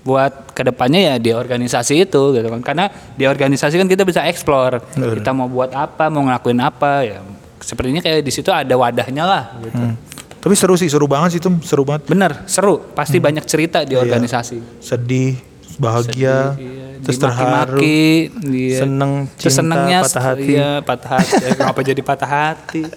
buat 0.00 0.52
ke 0.52 0.62
depannya 0.62 1.00
ya 1.02 1.14
di 1.16 1.32
organisasi 1.32 1.98
itu 1.98 2.22
gitu 2.30 2.44
kan 2.44 2.60
karena 2.60 2.86
di 3.10 3.24
organisasi 3.24 3.74
kan 3.74 3.84
kita 3.84 4.04
bisa 4.04 4.22
explore 4.22 4.78
Benar. 4.94 5.16
kita 5.18 5.32
mau 5.32 5.48
buat 5.48 5.72
apa 5.72 6.08
mau 6.08 6.22
ngelakuin 6.22 6.60
apa 6.60 6.92
ya 7.02 7.18
sepertinya 7.58 7.98
kayak 7.98 8.20
di 8.20 8.28
situ 8.28 8.48
ada 8.48 8.72
wadahnya 8.74 9.24
lah 9.24 9.44
gitu 9.58 9.74
Hmm. 9.74 9.96
Tapi 10.44 10.54
seru 10.54 10.76
sih 10.76 10.86
seru 10.86 11.08
banget 11.08 11.30
sih 11.30 11.40
tuh 11.40 11.56
seru 11.58 11.82
banget 11.82 12.04
bener 12.06 12.44
seru 12.44 12.84
pasti 12.92 13.16
Hmm. 13.16 13.24
banyak 13.24 13.44
cerita 13.44 13.80
di 13.80 13.96
Iya. 13.96 14.04
organisasi 14.04 14.60
sedih 14.78 15.40
bahagia 15.74 16.54
Iya, 16.54 17.00
terus 17.00 17.16
terharu 17.16 17.80
iya. 17.80 18.78
seneng 18.78 19.26
Terus 19.32 19.50
cinta 19.50 19.74
senengnya 19.74 19.98
patah 20.00 20.22
hati 20.22 20.52
Iya, 20.52 20.70
patah 20.80 21.10
hati. 21.10 21.32
Eh, 21.40 21.54
Kenapa 21.54 21.80
jadi 21.82 22.00
patah 22.00 22.30
hati? 22.30 22.82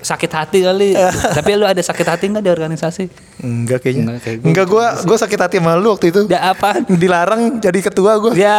Sakit 0.00 0.32
hati 0.32 0.58
kali. 0.60 0.96
Tapi 1.36 1.50
lu 1.54 1.62
ada 1.62 1.78
sakit 1.78 2.06
hati 2.08 2.24
enggak 2.26 2.40
di 2.40 2.50
organisasi? 2.50 3.04
enggak 3.38 3.78
kayaknya 3.80 4.02
Enggak, 4.08 4.18
kayak 4.22 4.36
gua. 4.36 4.48
enggak 4.48 4.66
gua 4.66 4.86
gua 5.04 5.16
sakit 5.18 5.38
hati 5.38 5.56
sama 5.56 5.72
lu 5.74 5.88
waktu 5.90 6.06
itu 6.08 6.20
Enggak 6.24 6.44
apa? 6.50 6.70
dilarang 6.88 7.42
jadi 7.58 7.78
ketua 7.80 8.12
gua 8.16 8.32
Ya, 8.32 8.58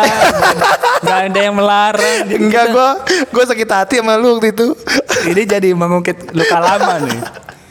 enggak 1.01 1.19
ada 1.27 1.39
yang 1.41 1.55
melarang. 1.55 2.17
Enggak 2.29 2.65
gua 2.69 2.89
gua 3.27 3.43
sakit 3.43 3.67
hati 3.67 3.95
sama 3.99 4.15
lu 4.15 4.37
waktu 4.37 4.53
itu 4.53 4.67
Ini 5.27 5.41
jadi 5.49 5.69
mengungkit 5.73 6.29
luka 6.31 6.57
lama 6.57 6.93
nih. 7.03 7.19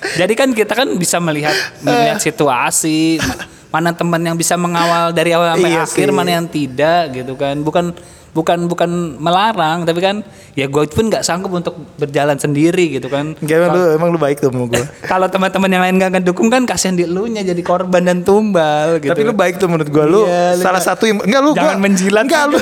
Jadi 0.01 0.33
kan 0.33 0.49
kita 0.51 0.73
kan 0.75 0.89
bisa 0.95 1.17
melihat 1.19 1.53
melihat 1.85 2.19
situasi 2.19 3.19
ma- 3.19 3.41
mana 3.73 3.91
teman 3.91 4.19
yang 4.21 4.35
bisa 4.35 4.55
mengawal 4.55 5.11
dari 5.11 5.31
awal 5.31 5.55
sampai 5.55 5.71
Iya 5.71 5.83
akhir, 5.85 6.07
sih. 6.07 6.13
mana 6.13 6.31
yang 6.33 6.47
tidak 6.47 7.03
gitu 7.13 7.35
kan. 7.35 7.57
Bukan 7.59 7.95
bukan 8.31 8.59
bukan 8.65 8.91
melarang, 9.17 9.83
tapi 9.83 9.99
kan 9.99 10.23
ya 10.55 10.65
gue 10.65 10.87
pun 10.87 11.05
nggak 11.05 11.21
sanggup 11.21 11.51
untuk 11.51 11.75
berjalan 11.97 12.35
sendiri 12.37 12.87
gitu 12.93 13.07
kan. 13.07 13.35
enggak 13.37 13.59
emang 13.59 13.71
lu 13.73 13.83
emang 13.93 14.09
lu 14.09 14.19
baik 14.19 14.39
tuh 14.39 14.49
sama 14.49 14.67
gua 14.67 14.87
Kalau 15.11 15.27
teman-teman 15.27 15.67
yang 15.69 15.83
lain 15.83 15.95
gak 15.99 16.11
ngedukung 16.15 16.47
kan 16.47 16.63
kasihan 16.63 16.95
di 16.95 17.05
lu 17.05 17.27
nya 17.27 17.43
jadi 17.43 17.59
korban 17.61 17.99
dan 18.01 18.23
tumbal 18.23 18.99
gitu. 18.99 19.11
Tapi 19.11 19.23
lu 19.25 19.35
baik 19.35 19.59
tuh 19.59 19.67
menurut 19.67 19.87
gua 19.89 20.05
lu 20.05 20.23
Iya, 20.25 20.55
salah 20.57 20.79
satu 20.79 21.05
yang 21.05 21.19
enggak 21.21 21.43
lu 21.43 21.51
jangan 21.53 21.71
gua, 21.73 21.83
menjilat. 21.83 22.23
Enggak 22.25 22.43
lu. 22.47 22.59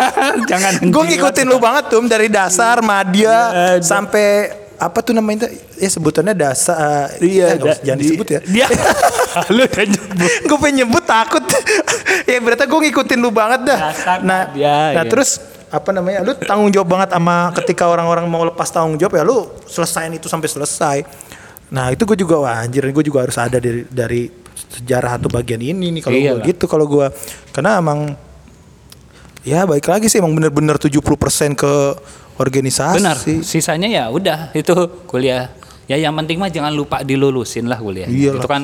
Jangan 0.50 0.72
Gua 0.80 1.02
menjilat. 1.02 1.06
ngikutin 1.08 1.46
lu 1.46 1.58
banget 1.58 1.84
tuh 1.88 2.02
dari 2.04 2.26
dasar 2.26 2.76
Madia 2.80 3.30
Iya, 3.30 3.66
sampai 3.78 4.26
apa 4.82 4.98
tuh 4.98 5.14
namanya 5.14 5.46
ya 5.78 5.86
sebutannya 5.86 6.34
dasar 6.34 7.06
Iya, 7.16 7.54
nggak 7.54 7.62
usah- 7.62 7.78
da- 7.78 7.84
jangan 7.86 7.98
di- 7.98 8.04
disebut 8.04 8.26
ya. 8.28 8.40
Dia 8.42 8.66
lu 9.54 9.62
nyebut. 9.64 10.30
gue 10.42 10.58
pengen 10.58 10.76
nyebut 10.82 11.04
takut. 11.06 11.44
ya 12.30 12.36
berarti 12.42 12.64
gue 12.66 12.80
ngikutin 12.82 13.18
lu 13.18 13.30
banget 13.30 13.60
dah. 13.64 13.78
Dasar 13.88 14.18
nah, 14.20 14.42
Madia, 14.50 14.76
nah 14.92 15.04
iya. 15.06 15.08
terus 15.08 15.38
apa 15.70 15.88
namanya? 15.88 16.20
Lu 16.20 16.34
tanggung 16.36 16.68
jawab 16.68 16.88
banget 16.90 17.14
sama 17.14 17.54
ketika 17.56 17.86
orang-orang 17.86 18.26
mau 18.26 18.42
lepas 18.42 18.68
tanggung 18.68 18.98
jawab 18.98 19.14
ya 19.14 19.22
lu 19.22 19.46
selesaiin 19.64 20.12
itu 20.12 20.26
sampai 20.26 20.50
selesai. 20.50 20.96
Nah 21.70 21.88
itu 21.88 22.02
gue 22.04 22.18
juga 22.18 22.42
wah 22.42 22.60
anjir 22.60 22.84
gue 22.84 23.04
juga 23.06 23.24
harus 23.24 23.38
ada 23.38 23.56
dari 23.56 23.86
dari 23.86 24.28
sejarah 24.52 25.16
atau 25.16 25.28
bagian 25.28 25.60
ini 25.60 25.88
nih 25.94 26.02
kalau 26.02 26.16
gue 26.16 26.26
Iyalah. 26.28 26.44
gitu 26.44 26.64
kalau 26.66 26.84
gue 26.84 27.06
karena 27.52 27.78
emang 27.78 28.12
ya 29.42 29.66
baik 29.66 29.86
lagi 29.86 30.06
sih 30.10 30.18
emang 30.22 30.34
bener-bener 30.34 30.78
70% 30.78 30.98
ke 31.54 31.72
organisasi. 32.38 32.98
Benar. 32.98 33.16
Sisanya 33.44 33.88
ya 33.90 34.04
udah 34.08 34.54
itu 34.56 34.72
kuliah. 35.06 35.50
Ya 35.90 35.98
yang 35.98 36.14
penting 36.16 36.38
mah 36.38 36.48
jangan 36.48 36.72
lupa 36.72 37.02
dilulusin 37.02 37.68
lah 37.68 37.78
kuliah. 37.78 38.08
Iyalah. 38.08 38.40
Itu 38.40 38.48
kan 38.48 38.62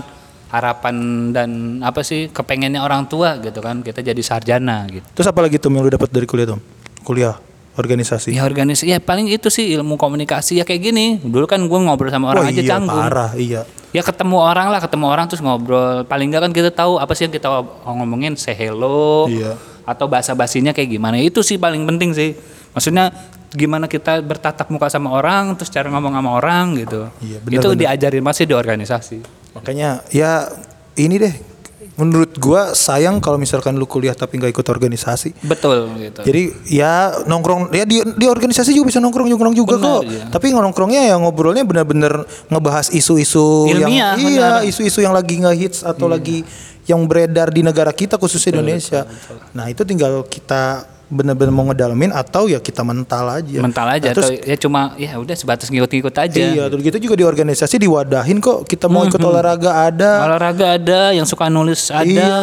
harapan 0.49 0.95
dan 1.37 1.51
apa 1.85 2.01
sih 2.01 2.33
kepengennya 2.33 2.81
orang 2.81 3.05
tua 3.05 3.37
gitu 3.39 3.61
kan 3.61 3.85
kita 3.85 4.01
jadi 4.01 4.23
sarjana 4.25 4.89
gitu. 4.89 5.05
Terus 5.13 5.29
apa 5.29 5.45
lagi 5.45 5.61
tuh 5.61 5.69
yang 5.69 5.85
lu 5.85 5.93
dapat 5.93 6.09
dari 6.09 6.25
kuliah 6.25 6.57
tuh? 6.57 6.59
Kuliah 7.05 7.37
organisasi. 7.79 8.35
Ya 8.35 8.43
organisasi 8.43 8.91
ya 8.91 8.99
paling 8.99 9.31
itu 9.31 9.53
sih 9.53 9.71
ilmu 9.77 9.95
komunikasi 10.01 10.59
ya 10.59 10.65
kayak 10.65 10.83
gini. 10.83 11.07
Dulu 11.23 11.45
kan 11.47 11.61
gue 11.63 11.79
ngobrol 11.79 12.11
sama 12.11 12.35
orang 12.35 12.49
Wah, 12.49 12.53
aja 12.55 12.63
iya, 12.65 12.71
canggung. 12.75 12.99
parah, 12.99 13.31
iya. 13.39 13.63
Ya 13.89 14.03
ketemu 14.05 14.37
orang 14.37 14.69
lah, 14.69 14.81
ketemu 14.85 15.07
orang 15.09 15.25
terus 15.31 15.41
ngobrol. 15.41 16.05
Paling 16.05 16.29
enggak 16.29 16.43
kan 16.49 16.53
kita 16.53 16.71
tahu 16.75 17.01
apa 17.01 17.13
sih 17.17 17.25
yang 17.25 17.33
kita 17.33 17.49
ngomongin 17.87 18.37
say 18.37 18.53
hello 18.53 19.31
Iya. 19.31 19.57
Atau 19.89 20.05
bahasa 20.05 20.37
basinya 20.37 20.77
kayak 20.77 21.01
gimana. 21.01 21.17
Itu 21.17 21.41
sih 21.41 21.57
paling 21.57 21.89
penting 21.89 22.13
sih. 22.13 22.37
Maksudnya 22.77 23.09
gimana 23.49 23.89
kita 23.89 24.21
bertatap 24.21 24.69
muka 24.69 24.93
sama 24.93 25.17
orang, 25.17 25.57
terus 25.57 25.73
cara 25.73 25.89
ngomong 25.89 26.13
sama 26.13 26.31
orang 26.37 26.77
gitu. 26.77 27.09
Iya, 27.25 27.41
benar, 27.41 27.57
itu 27.57 27.69
benar. 27.73 27.81
diajarin 27.81 28.25
masih 28.25 28.45
di 28.45 28.55
organisasi. 28.55 29.19
Makanya 29.57 30.05
ya 30.13 30.53
ini 31.01 31.17
deh. 31.17 31.35
Menurut 31.99 32.31
gua 32.39 32.79
sayang 32.79 33.19
kalau 33.19 33.37
misalkan 33.37 33.75
lu 33.75 33.85
kuliah 33.85 34.15
tapi 34.15 34.39
nggak 34.39 34.55
ikut 34.55 34.67
organisasi. 34.71 35.35
Betul 35.43 35.91
gitu. 35.99 36.23
Jadi 36.23 36.43
ya 36.71 37.11
nongkrong 37.27 37.75
ya 37.75 37.83
di 37.83 38.01
di 38.15 38.27
organisasi 38.31 38.71
juga 38.71 38.95
bisa 38.95 39.03
nongkrong 39.03 39.27
nongkrong 39.27 39.57
juga 39.59 39.75
Benar, 39.77 39.87
kok. 39.91 40.03
iya. 40.07 40.25
Tapi 40.31 40.55
nongkrongnya 40.55 41.03
ya 41.11 41.15
ngobrolnya 41.19 41.67
benar-benar 41.67 42.23
ngebahas 42.49 42.95
isu-isu 42.95 43.67
yang 43.75 43.91
iya, 43.91 44.63
isu-isu 44.63 45.03
yang 45.03 45.13
lagi 45.13 45.43
ngehits 45.43 45.83
atau 45.83 46.07
lagi 46.07 46.47
yang 46.89 47.05
beredar 47.05 47.53
di 47.53 47.61
negara 47.61 47.93
kita 47.93 48.17
khususnya 48.17 48.57
Indonesia. 48.57 49.05
Nah, 49.53 49.69
itu 49.69 49.85
tinggal 49.85 50.25
kita 50.25 50.89
benar-benar 51.09 51.49
mau 51.51 51.65
ngedalamin 51.67 52.13
atau 52.13 52.47
ya 52.47 52.61
kita 52.61 52.85
mental 52.85 53.25
aja. 53.33 53.59
mental 53.59 53.87
aja 53.89 54.09
Nah, 54.09 54.15
terus 54.15 54.29
atau 54.31 54.45
ya 54.45 54.57
cuma 54.57 54.81
ya 54.95 55.17
udah 55.17 55.33
sebatas 55.33 55.67
ngikut-ngikut 55.67 56.13
aja. 56.15 56.37
Iya, 56.39 56.69
terus 56.69 56.85
gitu 56.85 56.99
juga 57.01 57.15
di 57.17 57.25
organisasi 57.25 57.81
diwadahin 57.81 58.39
kok. 58.39 58.65
Kita 58.65 58.87
mau 58.87 59.03
ikut 59.03 59.17
olahraga 59.19 59.89
ada. 59.89 60.29
Olahraga 60.29 60.77
ada, 60.77 61.01
yang 61.11 61.25
suka 61.25 61.49
nulis 61.49 61.89
ada, 61.89 62.05
Iya. 62.05 62.37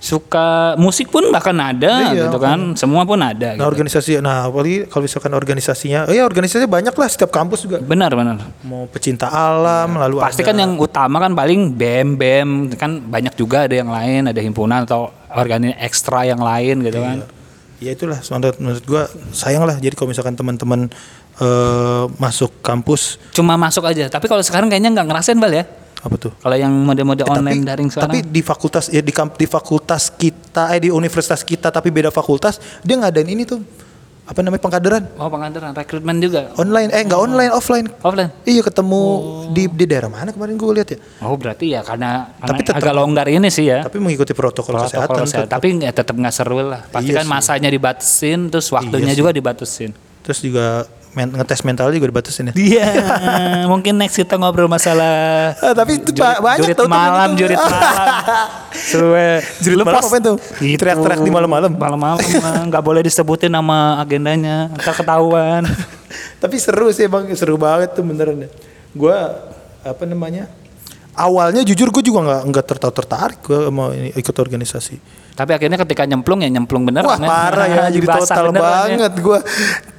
suka 0.00 0.74
musik 0.74 1.12
pun 1.12 1.28
bahkan 1.28 1.52
ada 1.54 2.10
Iya. 2.10 2.26
gitu 2.26 2.38
kan. 2.38 2.72
Semua 2.74 3.04
pun 3.04 3.20
ada 3.20 3.52
Nah, 3.52 3.60
gitu. 3.60 3.68
organisasi 3.68 4.10
nah 4.18 4.48
apalagi 4.48 4.88
kalau 4.88 5.04
misalkan 5.04 5.30
organisasinya, 5.30 6.08
oh 6.08 6.14
ya 6.16 6.24
organisasinya 6.24 6.66
banyak 6.66 6.90
lah 6.90 7.06
setiap 7.06 7.28
kampus 7.28 7.62
juga. 7.62 7.78
Benar 7.78 8.10
benar. 8.10 8.40
Mau 8.64 8.88
pecinta 8.88 9.28
alam, 9.28 9.94
lalu 9.94 10.16
Iya. 10.16 10.24
Pasti 10.26 10.40
ada- 10.40 10.48
kan 10.48 10.56
yang 10.58 10.72
utama 10.74 11.20
kan 11.20 11.36
paling 11.36 11.70
BEM 11.70 12.16
BEM 12.16 12.48
kan 12.74 13.04
banyak 13.04 13.36
juga 13.36 13.68
ada 13.68 13.74
yang 13.76 13.92
lain, 13.92 14.26
ada 14.26 14.40
himpunan 14.40 14.82
atau 14.82 15.12
organisasi 15.28 15.76
ekstra 15.78 16.24
yang 16.24 16.40
lain 16.40 16.80
gitu 16.82 16.98
kan. 16.98 17.20
Ya 17.82 17.92
itulah 17.92 18.22
menurut 18.30 18.56
menurut 18.62 18.84
gua 18.86 19.02
sayang 19.34 19.66
lah 19.66 19.74
jadi 19.76 19.92
kalau 19.92 20.14
misalkan 20.14 20.38
teman-teman 20.38 20.86
eh, 21.38 22.04
masuk 22.16 22.62
kampus 22.62 23.18
Cuma 23.34 23.58
masuk 23.58 23.82
aja. 23.82 24.06
Tapi 24.06 24.30
kalau 24.30 24.40
sekarang 24.40 24.70
kayaknya 24.70 24.94
nggak 24.94 25.06
ngerasain 25.10 25.36
bal 25.36 25.50
ya. 25.50 25.66
apa 26.02 26.18
tuh? 26.18 26.34
Kalau 26.34 26.56
yang 26.58 26.74
mode-mode 26.74 27.22
online 27.22 27.62
tapi, 27.62 27.70
daring 27.70 27.88
sekarang. 27.90 28.10
tapi 28.10 28.18
di 28.26 28.42
fakultas 28.42 28.90
ya 28.90 28.98
di 28.98 29.14
kamp- 29.14 29.38
di 29.38 29.46
fakultas 29.46 30.10
kita 30.10 30.74
eh 30.74 30.82
di 30.82 30.90
universitas 30.90 31.46
kita 31.46 31.70
tapi 31.70 31.94
beda 31.94 32.10
fakultas 32.10 32.58
dia 32.82 32.98
ngadain 32.98 33.30
ini 33.30 33.46
tuh 33.46 33.62
apa 34.22 34.38
namanya 34.38 34.62
pengkaderan 34.62 35.02
oh 35.18 35.26
pengadilan 35.26 35.74
rekrutmen 35.74 36.16
juga. 36.18 36.54
online 36.54 36.94
eh 36.94 37.02
enggak 37.02 37.18
online 37.18 37.50
offline. 37.50 37.90
Offline. 38.00 38.30
Iya 38.46 38.62
ketemu 38.62 39.02
di 39.50 39.66
di 39.66 39.84
daerah 39.84 40.06
mana 40.06 40.30
kemarin 40.30 40.54
gua 40.54 40.78
lihat 40.78 40.94
ya. 40.94 40.98
Oh 41.20 41.34
berarti 41.34 41.74
ya 41.74 41.82
karena, 41.82 42.30
karena 42.38 42.48
Tapi 42.48 42.60
tetap- 42.62 42.78
agak 42.78 42.94
longgar 42.94 43.26
ini 43.26 43.50
sih 43.50 43.66
ya. 43.66 43.82
Tapi 43.82 43.98
mengikuti 43.98 44.30
protokol, 44.30 44.78
kesehatan. 44.78 45.10
protokol 45.10 45.26
kesehatan. 45.26 45.50
tetap. 45.50 45.58
Tapi 45.58 45.66
ya 45.82 45.90
tetap 45.90 46.14
nggak 46.14 46.34
seru 46.34 46.62
lah. 46.62 46.80
Pasti 46.86 47.10
Iya 47.10 47.18
kan 47.18 47.26
sih. 47.26 47.32
masanya 47.34 47.68
dibatasin, 47.68 48.40
terus 48.46 48.66
waktunya 48.70 49.10
Iya 49.10 49.18
juga 49.18 49.30
dibatasin. 49.34 49.90
Terus 50.22 50.38
juga 50.38 50.86
men- 51.12 51.32
ngetes 51.32 51.60
mental 51.62 51.92
juga 51.92 52.08
dibatasin 52.08 52.50
ya. 52.50 52.54
Iya, 52.56 52.86
mungkin 53.72 54.00
next 54.00 54.16
kita 54.16 54.40
ngobrol 54.40 54.68
masalah 54.68 55.52
Ah, 55.60 55.76
tapi 55.76 56.00
itu 56.00 56.12
jurit, 56.12 56.24
ba- 56.24 56.40
banyak 56.40 56.72
jurit 56.72 56.78
malam, 56.88 57.28
itu. 57.32 57.38
jurit 57.44 57.58
malam. 57.60 58.06
Ya. 59.12 59.40
Jurit 59.60 59.76
Lu 59.76 59.84
malam 59.84 60.02
apa 60.02 60.16
itu? 60.16 60.32
Gitu. 60.60 60.78
Teriak-teriak 60.80 61.20
di 61.20 61.30
malam-malam? 61.30 61.70
Malam-malam 61.76 62.18
nggak 62.72 62.82
boleh 62.82 63.00
disebutin 63.04 63.52
nama 63.52 64.00
agendanya, 64.00 64.72
ntar 64.72 64.96
ketahuan. 64.96 65.62
Tapi 66.42 66.56
seru 66.58 66.90
sih 66.90 67.06
bang, 67.06 67.28
seru 67.36 67.56
banget 67.60 67.92
tuh 67.94 68.02
beneran. 68.04 68.48
Gue 68.92 69.16
apa 69.84 70.02
namanya? 70.08 70.48
Awalnya 71.12 71.60
jujur 71.60 71.92
gue 71.92 72.08
juga 72.08 72.24
nggak 72.24 72.40
nggak 72.48 72.64
tertarik 72.64 72.96
tertarik 72.96 73.38
gue 73.44 73.68
mau 73.68 73.92
ini, 73.92 74.16
ikut 74.16 74.32
organisasi. 74.32 74.96
Tapi 75.36 75.52
akhirnya 75.52 75.76
ketika 75.80 76.08
nyemplung 76.08 76.40
ya 76.40 76.48
nyemplung 76.48 76.88
bener. 76.88 77.04
Wah 77.04 77.20
parah 77.20 77.68
ya, 77.68 77.84
jadi 77.92 78.06
total 78.08 78.48
banget 78.52 79.12
gue 79.20 79.38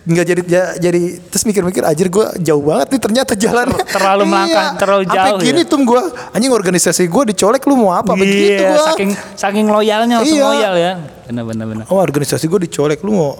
nggak 0.03 0.25
jadi 0.25 0.41
ja- 0.43 0.75
jadi 0.77 1.01
terus 1.23 1.43
mikir-mikir 1.43 1.79
anjir 1.81 2.07
gue 2.07 2.27
jauh 2.37 2.59
banget 2.59 2.87
nih 2.89 3.01
ternyata 3.01 3.31
jalannya. 3.33 3.79
Terlalu 3.85 4.23
melangkah, 4.29 4.67
terlalu 4.75 5.03
Sampai 5.05 5.15
jauh 5.23 5.39
gini 5.41 5.61
ya. 5.61 5.69
tuh 5.69 5.79
gue 5.81 6.01
anjing 6.29 6.51
organisasi 6.51 7.03
gue 7.05 7.23
dicolek 7.29 7.63
lu 7.63 7.75
mau 7.77 7.91
apa? 7.91 8.11
Begitu 8.11 8.59
Iya, 8.59 8.69
gue 8.69 8.79
saking 8.85 9.09
saking 9.33 9.65
loyalnya 9.65 10.15
langsung 10.19 10.35
Iya. 10.35 10.45
loyal 10.45 10.73
ya. 10.75 10.91
Bener 11.25 11.43
bener. 11.47 11.83
oh 11.87 11.97
organisasi 11.97 12.45
gue 12.45 12.59
dicolek 12.61 12.99
lu 12.99 13.11
mau 13.11 13.31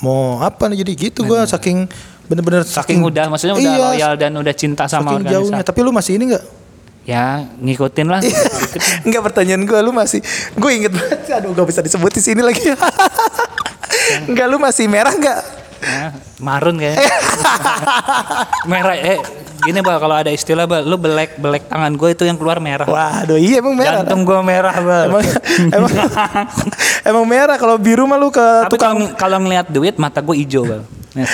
mau 0.00 0.20
apa 0.38 0.66
nih? 0.66 0.76
Jadi 0.78 0.92
gitu 1.02 1.24
gue 1.24 1.40
saking 1.42 1.88
bener-bener 2.26 2.62
Saking 2.62 3.00
udah, 3.00 3.26
maksudnya 3.26 3.54
udah 3.54 3.64
Iya, 3.66 3.82
loyal 3.82 4.12
dan 4.14 4.32
udah 4.34 4.54
cinta 4.54 4.84
sama 4.84 5.08
saking 5.08 5.16
organisasi. 5.18 5.34
jauhnya. 5.50 5.64
Tapi 5.64 5.78
lu 5.80 5.90
masih 5.90 6.12
ini 6.14 6.24
nggak? 6.30 6.44
Ya 7.02 7.24
ngikutin 7.56 8.06
lah. 8.06 8.20
Enggak 9.02 9.22
pertanyaan 9.24 9.64
gue 9.64 9.78
lu 9.80 9.90
masih 9.90 10.20
gue 10.52 10.70
inget 10.70 10.92
banget. 10.92 11.18
Aduh 11.34 11.50
gak 11.50 11.66
bisa 11.66 11.80
disebut 11.80 12.12
di 12.12 12.22
sini 12.22 12.38
lagi. 12.38 12.60
Enggak 14.28 14.46
lu 14.46 14.58
masih 14.58 14.86
merah 14.86 15.10
enggak 15.10 15.40
Ya, 15.80 16.12
marun 16.36 16.76
kayaknya. 16.76 17.08
merah 18.70 18.96
eh 19.00 19.18
gini 19.64 19.80
bal 19.80 19.96
kalau 19.96 20.16
ada 20.16 20.28
istilah 20.28 20.68
bal 20.68 20.84
lu 20.84 21.00
belek 21.00 21.40
belek 21.40 21.72
tangan 21.72 21.92
gue 21.96 22.08
itu 22.12 22.24
yang 22.28 22.36
keluar 22.36 22.60
merah. 22.60 22.84
Waduh 22.84 23.40
iya 23.40 23.64
emang 23.64 23.76
merah. 23.76 24.04
Jantung 24.04 24.28
gue 24.28 24.40
merah 24.44 24.76
bal. 24.76 25.04
emang, 25.08 25.24
emang, 25.72 25.92
emang 27.10 27.24
merah. 27.24 27.56
Kalau 27.56 27.80
biru 27.80 28.04
mah 28.04 28.20
lu 28.20 28.28
ke 28.28 28.44
Tapi 28.68 28.72
tukang 28.76 28.96
kalau 29.16 29.16
kalau 29.16 29.36
ngelihat 29.40 29.72
duit 29.72 29.96
mata 29.96 30.20
gue 30.20 30.36
hijau 30.36 30.68
bal. 30.68 30.82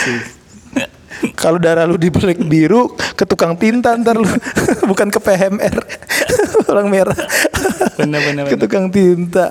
Kalau 1.33 1.57
darah 1.57 1.89
lu 1.89 1.97
dibelek 1.97 2.45
biru 2.45 2.93
ke 3.17 3.25
tukang 3.25 3.57
tinta 3.57 3.97
ntar 3.97 4.21
lu 4.21 4.29
bukan 4.85 5.09
ke 5.09 5.17
PMR 5.17 5.81
orang 6.69 6.93
merah. 6.93 7.17
Bener, 7.97 8.21
bener, 8.21 8.45
ke 8.53 8.57
tukang 8.61 8.93
tinta. 8.93 9.49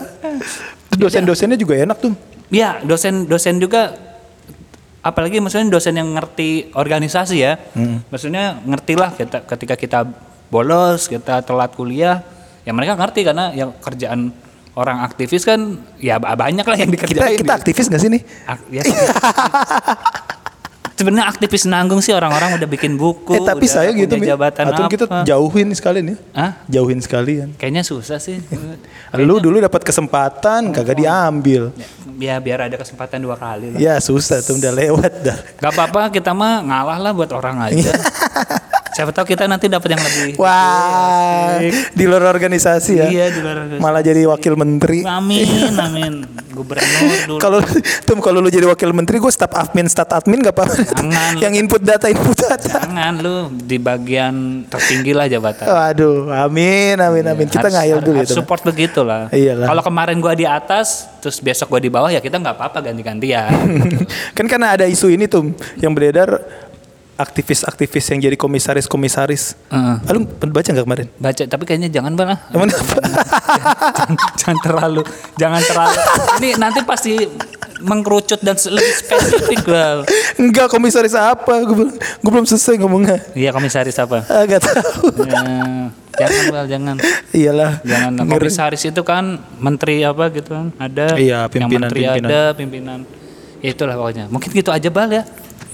Dosen-dosennya 0.93 1.58
juga 1.58 1.73
enak 1.73 1.97
tuh 1.97 2.13
Ya 2.53 2.77
dosen 2.86 3.25
dosen 3.25 3.58
juga 3.58 3.97
apalagi 5.06 5.38
maksudnya 5.38 5.70
dosen 5.70 5.94
yang 5.94 6.10
ngerti 6.10 6.74
organisasi 6.74 7.38
ya. 7.38 7.54
Maksudnya 8.10 8.58
ngerti 8.60 8.94
lah 8.98 9.13
kita 9.13 9.46
ketika 9.46 9.76
kita 9.78 10.00
bolos, 10.50 11.06
kita 11.06 11.46
telat 11.46 11.72
kuliah, 11.72 12.26
ya 12.65 12.74
mereka 12.74 12.98
ngerti 12.98 13.22
karena 13.22 13.54
yang 13.54 13.70
kerjaan 13.78 14.34
orang 14.74 15.00
aktivis 15.02 15.46
kan 15.46 15.78
ya 15.96 16.18
ba- 16.18 16.36
banyak 16.36 16.65
lah 16.65 16.76
yang 16.76 16.89
kita 16.89 17.06
dikerjain. 17.08 17.39
kita 17.39 17.54
aktivis 17.56 17.86
gak 17.88 18.02
sih 18.02 18.10
nih 18.12 18.22
Ak- 18.44 18.68
ya, 18.68 18.82
Sebenarnya 20.95 21.27
aktivis 21.27 21.67
nanggung 21.67 21.99
sih 21.99 22.15
orang-orang 22.15 22.55
udah 22.55 22.69
bikin 22.71 22.95
buku, 22.95 23.36
eh 23.36 23.43
tapi 23.43 23.67
udah 23.67 23.75
saya 23.75 23.91
gitu 23.91 24.15
jabatan 24.15 24.63
atau 24.71 24.88
apa. 24.88 24.91
kita 24.95 25.05
jauhin 25.27 25.67
sekalian 25.75 26.15
ya 26.15 26.17
Hah? 26.31 26.51
jauhin 26.71 27.03
sekalian 27.03 27.51
Kayaknya 27.60 27.84
susah 27.84 28.15
sih. 28.15 28.39
Lu 29.19 29.43
dulu 29.43 29.60
dapat 29.60 29.84
kesempatan 29.84 30.71
kagak 30.71 30.95
diambil. 30.95 31.75
ya 32.15 32.39
biar 32.39 32.71
ada 32.71 32.79
kesempatan 32.79 33.19
dua 33.19 33.36
kali 33.36 33.75
lah. 33.75 33.79
Ya 33.79 33.99
susah 33.99 34.39
tuh 34.39 34.55
udah 34.55 34.71
lewat 34.71 35.12
dah. 35.19 35.38
Gak 35.60 35.71
apa-apa 35.75 36.08
kita 36.15 36.31
mah 36.31 36.63
ngalah 36.63 36.99
lah 37.03 37.12
buat 37.12 37.31
orang 37.36 37.60
aja. 37.60 37.91
Siapa 38.95 39.12
tahu 39.12 39.27
kita 39.27 39.43
nanti 39.43 39.67
dapat 39.67 39.91
yang 39.91 39.99
lebih. 39.99 40.39
Wah, 40.39 41.60
di 41.91 42.03
luar 42.08 42.31
organisasi 42.31 42.91
ya. 42.95 43.08
Iya 43.12 43.25
di 43.27 43.39
luar. 43.43 43.58
Malah 43.75 43.99
jadi 43.99 44.23
wakil 44.23 44.55
menteri. 44.55 45.03
Amin, 45.03 45.75
amin. 45.75 46.23
Gubernur 46.55 47.19
dulu. 47.27 47.39
Kalau 47.43 47.60
tuh 48.08 48.15
kalau 48.23 48.39
lu 48.39 48.47
jadi 48.47 48.63
wakil 48.63 48.95
menteri, 48.95 49.19
gue 49.19 49.27
staf 49.27 49.51
admin, 49.51 49.91
staf 49.91 50.08
admin 50.08 50.39
gak 50.39 50.55
apa-apa. 50.55 50.79
Jangan. 50.79 51.31
Yang 51.43 51.53
input 51.60 51.81
data, 51.84 52.08
input 52.08 52.39
data. 52.39 52.88
Jangan 52.88 53.13
lu 53.19 53.36
di 53.60 53.75
bagian 53.75 54.63
tertinggi 54.63 55.12
lah 55.12 55.27
jabatan. 55.27 55.67
Waduh, 55.67 56.31
amin, 56.47 56.95
amin, 56.95 57.23
amin. 57.27 57.47
Kita 57.51 57.67
Harus- 57.67 57.75
ngayal 57.75 57.99
dulu 57.99 58.23
harus 58.23 58.31
itu. 58.31 58.39
Support 58.39 58.63
begitu 58.63 59.03
lah. 59.03 59.27
Iyalah. 59.27 59.67
Kalau 59.67 59.84
kemarin 59.84 60.23
gua 60.23 60.31
di 60.31 60.47
atas, 60.47 61.12
terus 61.19 61.43
besok 61.43 61.75
gua 61.75 61.84
di 61.84 61.91
bawah 61.91 62.08
ya 62.08 62.23
kita 62.23 62.39
nggak 62.39 62.55
apa-apa 62.55 62.79
ganti-gantian. 62.79 63.51
kan 64.39 64.45
karena 64.47 64.79
ada 64.79 64.88
isu 64.88 65.12
ini 65.12 65.27
tuh 65.27 65.51
yang 65.84 65.91
beredar 65.91 66.39
aktivis-aktivis 67.15 68.06
yang 68.12 68.19
jadi 68.21 68.36
komisaris-komisaris. 68.36 69.56
Heeh. 69.67 69.95
Ah, 69.97 70.12
lu 70.12 70.23
baca 70.51 70.67
nggak 70.67 70.84
kemarin? 70.84 71.08
Baca, 71.15 71.43
tapi 71.43 71.63
kayaknya 71.63 71.89
jangan 71.89 72.13
bang. 72.13 72.36
ah. 72.36 72.39
Emang 72.51 72.69
apa? 72.75 72.97
jangan 74.36 74.58
terlalu, 74.62 75.01
jangan 75.36 75.62
terlalu. 75.63 75.97
Ini 76.39 76.49
nanti 76.56 76.80
pasti 76.84 77.13
mengkerucut 77.78 78.39
dan 78.39 78.56
lebih 78.56 78.93
spesifik 78.95 79.60
bal. 79.63 80.04
Enggak 80.36 80.67
komisaris 80.67 81.12
apa? 81.12 81.63
Gue 81.63 81.75
belum, 81.75 81.91
gue 81.95 82.32
belum 82.32 82.45
selesai 82.45 82.75
ngomongnya. 82.78 83.19
Iya 83.32 83.51
komisaris 83.51 83.95
apa? 83.97 84.23
Ah, 84.25 84.43
gak 84.43 84.63
tahu. 84.63 85.28
Ya, 85.28 85.91
jangan 86.17 86.43
bal, 86.49 86.65
jangan. 86.67 86.95
Iyalah. 87.32 87.71
Jangan 87.84 88.12
komisaris 88.25 88.84
itu 88.84 89.01
kan 89.04 89.39
menteri 89.60 90.04
apa 90.04 90.32
gitu 90.32 90.51
kan 90.51 90.71
ada. 90.75 91.15
Iya, 91.15 91.47
yang 91.47 91.67
pimpinan- 91.67 91.91
menteri 91.91 92.01
pimpinan. 92.01 92.28
ada, 92.28 92.41
pimpinan. 92.56 92.99
Ya, 93.60 93.69
itulah 93.71 93.95
pokoknya. 93.95 94.25
Mungkin 94.28 94.49
gitu 94.51 94.71
aja 94.71 94.88
bal 94.88 95.12
ya. 95.12 95.23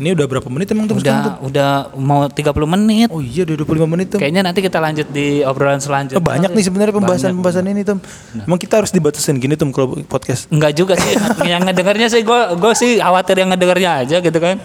Ini 0.01 0.17
udah 0.17 0.25
berapa 0.25 0.49
menit 0.49 0.73
emang 0.73 0.89
tuh 0.89 0.97
tuh? 0.97 1.05
Udah 1.05 1.37
udah 1.45 1.71
mau 1.93 2.25
30 2.25 2.41
menit. 2.73 3.13
Oh 3.13 3.21
iya 3.21 3.45
udah 3.45 3.53
25 3.53 3.85
menit 3.85 4.07
tuh. 4.09 4.17
Kayaknya 4.17 4.41
nanti 4.41 4.65
kita 4.65 4.81
lanjut 4.81 5.05
di 5.13 5.45
obrolan 5.45 5.77
selanjutnya. 5.77 6.17
Oh, 6.17 6.25
banyak 6.25 6.49
nih 6.57 6.63
sebenarnya 6.65 6.93
pembahasan-pembahasan 6.97 7.69
ini 7.69 7.85
Tom. 7.85 8.01
Emang 8.33 8.57
kita 8.57 8.81
harus 8.81 8.89
dibatasin 8.89 9.37
gini 9.37 9.53
Tom 9.53 9.69
kalau 9.69 9.93
podcast. 10.09 10.49
Enggak 10.49 10.73
juga 10.73 10.97
sih. 10.97 11.13
yang 11.53 11.61
ngedengarnya 11.61 12.09
sih 12.09 12.25
gue 12.25 12.39
gue 12.57 12.73
sih 12.73 12.97
khawatir 12.97 13.45
yang 13.45 13.53
ngedengarnya 13.53 13.91
aja 14.01 14.17
gitu 14.25 14.39
kan. 14.41 14.57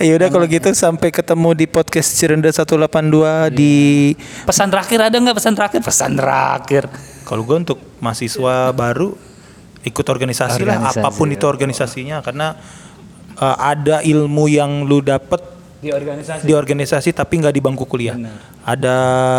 Ya 0.00 0.16
udah 0.16 0.32
kalau 0.32 0.48
gitu 0.48 0.72
sampai 0.72 1.12
ketemu 1.12 1.52
di 1.52 1.66
podcast 1.68 2.16
Cirenda 2.16 2.48
182 2.48 3.52
di 3.52 4.16
Pesan 4.48 4.72
terakhir 4.72 5.12
ada 5.12 5.16
nggak 5.20 5.36
pesan 5.36 5.52
terakhir? 5.52 5.80
Pesan 5.84 6.16
terakhir. 6.16 6.88
kalau 7.28 7.44
gue 7.44 7.56
untuk 7.62 7.78
mahasiswa 8.00 8.72
baru 8.74 9.12
ikut 9.80 10.06
organisasi, 10.08 10.60
lah 10.66 10.76
Organisasi, 10.82 10.98
apa 11.00 11.08
pun 11.14 11.28
ya. 11.30 11.38
itu 11.38 11.44
organisasinya 11.46 12.16
karena 12.20 12.56
eh, 13.40 13.56
ada 13.56 14.04
ilmu 14.04 14.44
yang 14.46 14.84
lu 14.84 15.00
dapet 15.00 15.40
Di 15.80 15.88
organisasi. 15.88 16.44
di 16.44 16.52
organisasi 16.52 17.08
tapi 17.16 17.40
nggak 17.40 17.56
di 17.56 17.62
bangku 17.64 17.88
kuliah. 17.88 18.12
Ada 18.60 18.96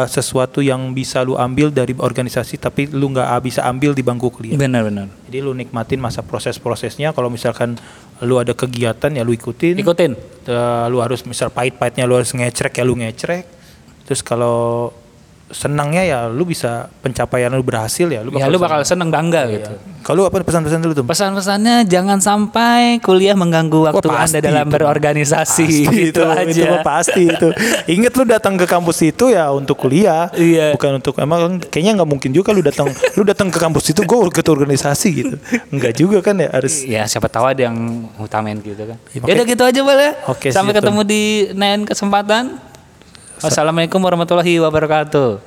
sesuatu 0.10 0.58
yang 0.66 0.90
bisa 0.98 1.22
lu 1.22 1.38
ambil 1.38 1.70
dari 1.70 1.94
organisasi 1.94 2.58
tapi 2.58 2.90
lu 2.90 3.14
nggak 3.14 3.30
bisa 3.46 3.62
ambil 3.70 3.94
di 3.94 4.02
bangku 4.02 4.34
kuliah. 4.34 4.58
Benar-benar. 4.58 5.06
Jadi 5.30 5.38
lu 5.38 5.54
nikmatin 5.54 6.02
masa 6.02 6.26
proses-prosesnya. 6.26 7.14
Kalau 7.14 7.30
misalkan 7.30 7.78
lu 8.26 8.42
ada 8.42 8.58
kegiatan 8.58 9.14
ya 9.14 9.22
lu 9.22 9.38
ikutin. 9.38 9.78
Ikutin. 9.78 10.18
Eh, 10.50 10.86
lu 10.90 10.98
harus 10.98 11.22
misal 11.30 11.54
pahit-pahitnya 11.54 12.10
lu 12.10 12.18
harus 12.18 12.34
ngecrek 12.34 12.74
ya 12.74 12.84
lu 12.84 12.98
ngecrek. 12.98 13.46
Terus 14.10 14.26
kalau 14.26 14.90
senangnya 15.52 16.02
ya 16.02 16.20
lu 16.26 16.44
bisa 16.44 16.88
pencapaian 17.00 17.48
lu 17.48 17.62
berhasil 17.62 18.04
ya 18.04 18.20
lu 18.20 18.32
Ya 18.34 18.48
lu 18.48 18.58
bakal 18.58 18.82
seneng 18.82 19.08
bangga 19.08 19.48
gitu. 19.48 19.72
Kalau 20.02 20.26
apa 20.26 20.42
pesan-pesan 20.42 20.82
dulu 20.82 20.94
tuh? 20.98 21.06
Pesan-pesannya 21.06 21.86
jangan 21.86 22.18
sampai 22.18 22.98
kuliah 23.00 23.38
mengganggu 23.38 23.86
waktu 23.86 24.02
pasti 24.04 24.40
Anda 24.40 24.40
dalam 24.42 24.66
itu. 24.66 24.74
berorganisasi 24.74 25.66
Pasti 25.70 25.94
gitu 26.10 26.20
itu, 26.20 26.22
aja. 26.26 26.50
itu 26.50 26.76
pasti 26.82 27.22
itu. 27.30 27.48
Ingat 27.88 28.14
lu 28.16 28.24
datang 28.26 28.56
ke 28.56 28.66
kampus 28.66 28.98
itu 29.04 29.30
ya 29.30 29.52
untuk 29.52 29.78
kuliah, 29.78 30.34
Iya. 30.34 30.74
bukan 30.74 30.98
untuk 30.98 31.16
emang 31.16 31.62
kayaknya 31.62 32.02
nggak 32.02 32.10
mungkin 32.10 32.32
juga 32.32 32.50
lu 32.50 32.60
datang 32.60 32.90
lu 33.18 33.24
datang 33.24 33.54
ke 33.54 33.62
kampus 33.62 33.94
itu 33.94 34.02
gue 34.02 34.18
ikut 34.26 34.48
organisasi 34.48 35.08
gitu. 35.14 35.36
Enggak 35.70 35.94
juga 35.94 36.18
kan 36.20 36.34
ya 36.36 36.50
harus 36.50 36.82
Ya 36.82 37.06
siapa 37.06 37.30
tahu 37.30 37.46
ada 37.46 37.62
yang 37.62 37.78
utamain 38.18 38.58
gitu 38.58 38.82
kan. 38.82 38.98
Ya, 39.14 39.22
Ya 39.22 39.34
udah 39.38 39.46
gitu 39.46 39.64
aja 39.64 39.82
boleh. 39.82 40.10
Oke, 40.26 40.50
Sampai 40.50 40.74
siap, 40.74 40.82
ketemu 40.82 41.02
di 41.04 41.22
lain 41.54 41.86
kesempatan. 41.86 42.58
Wassalamualaikum 43.38 43.98
warahmatullahi 43.98 44.58
wabarakatuh. 44.60 45.30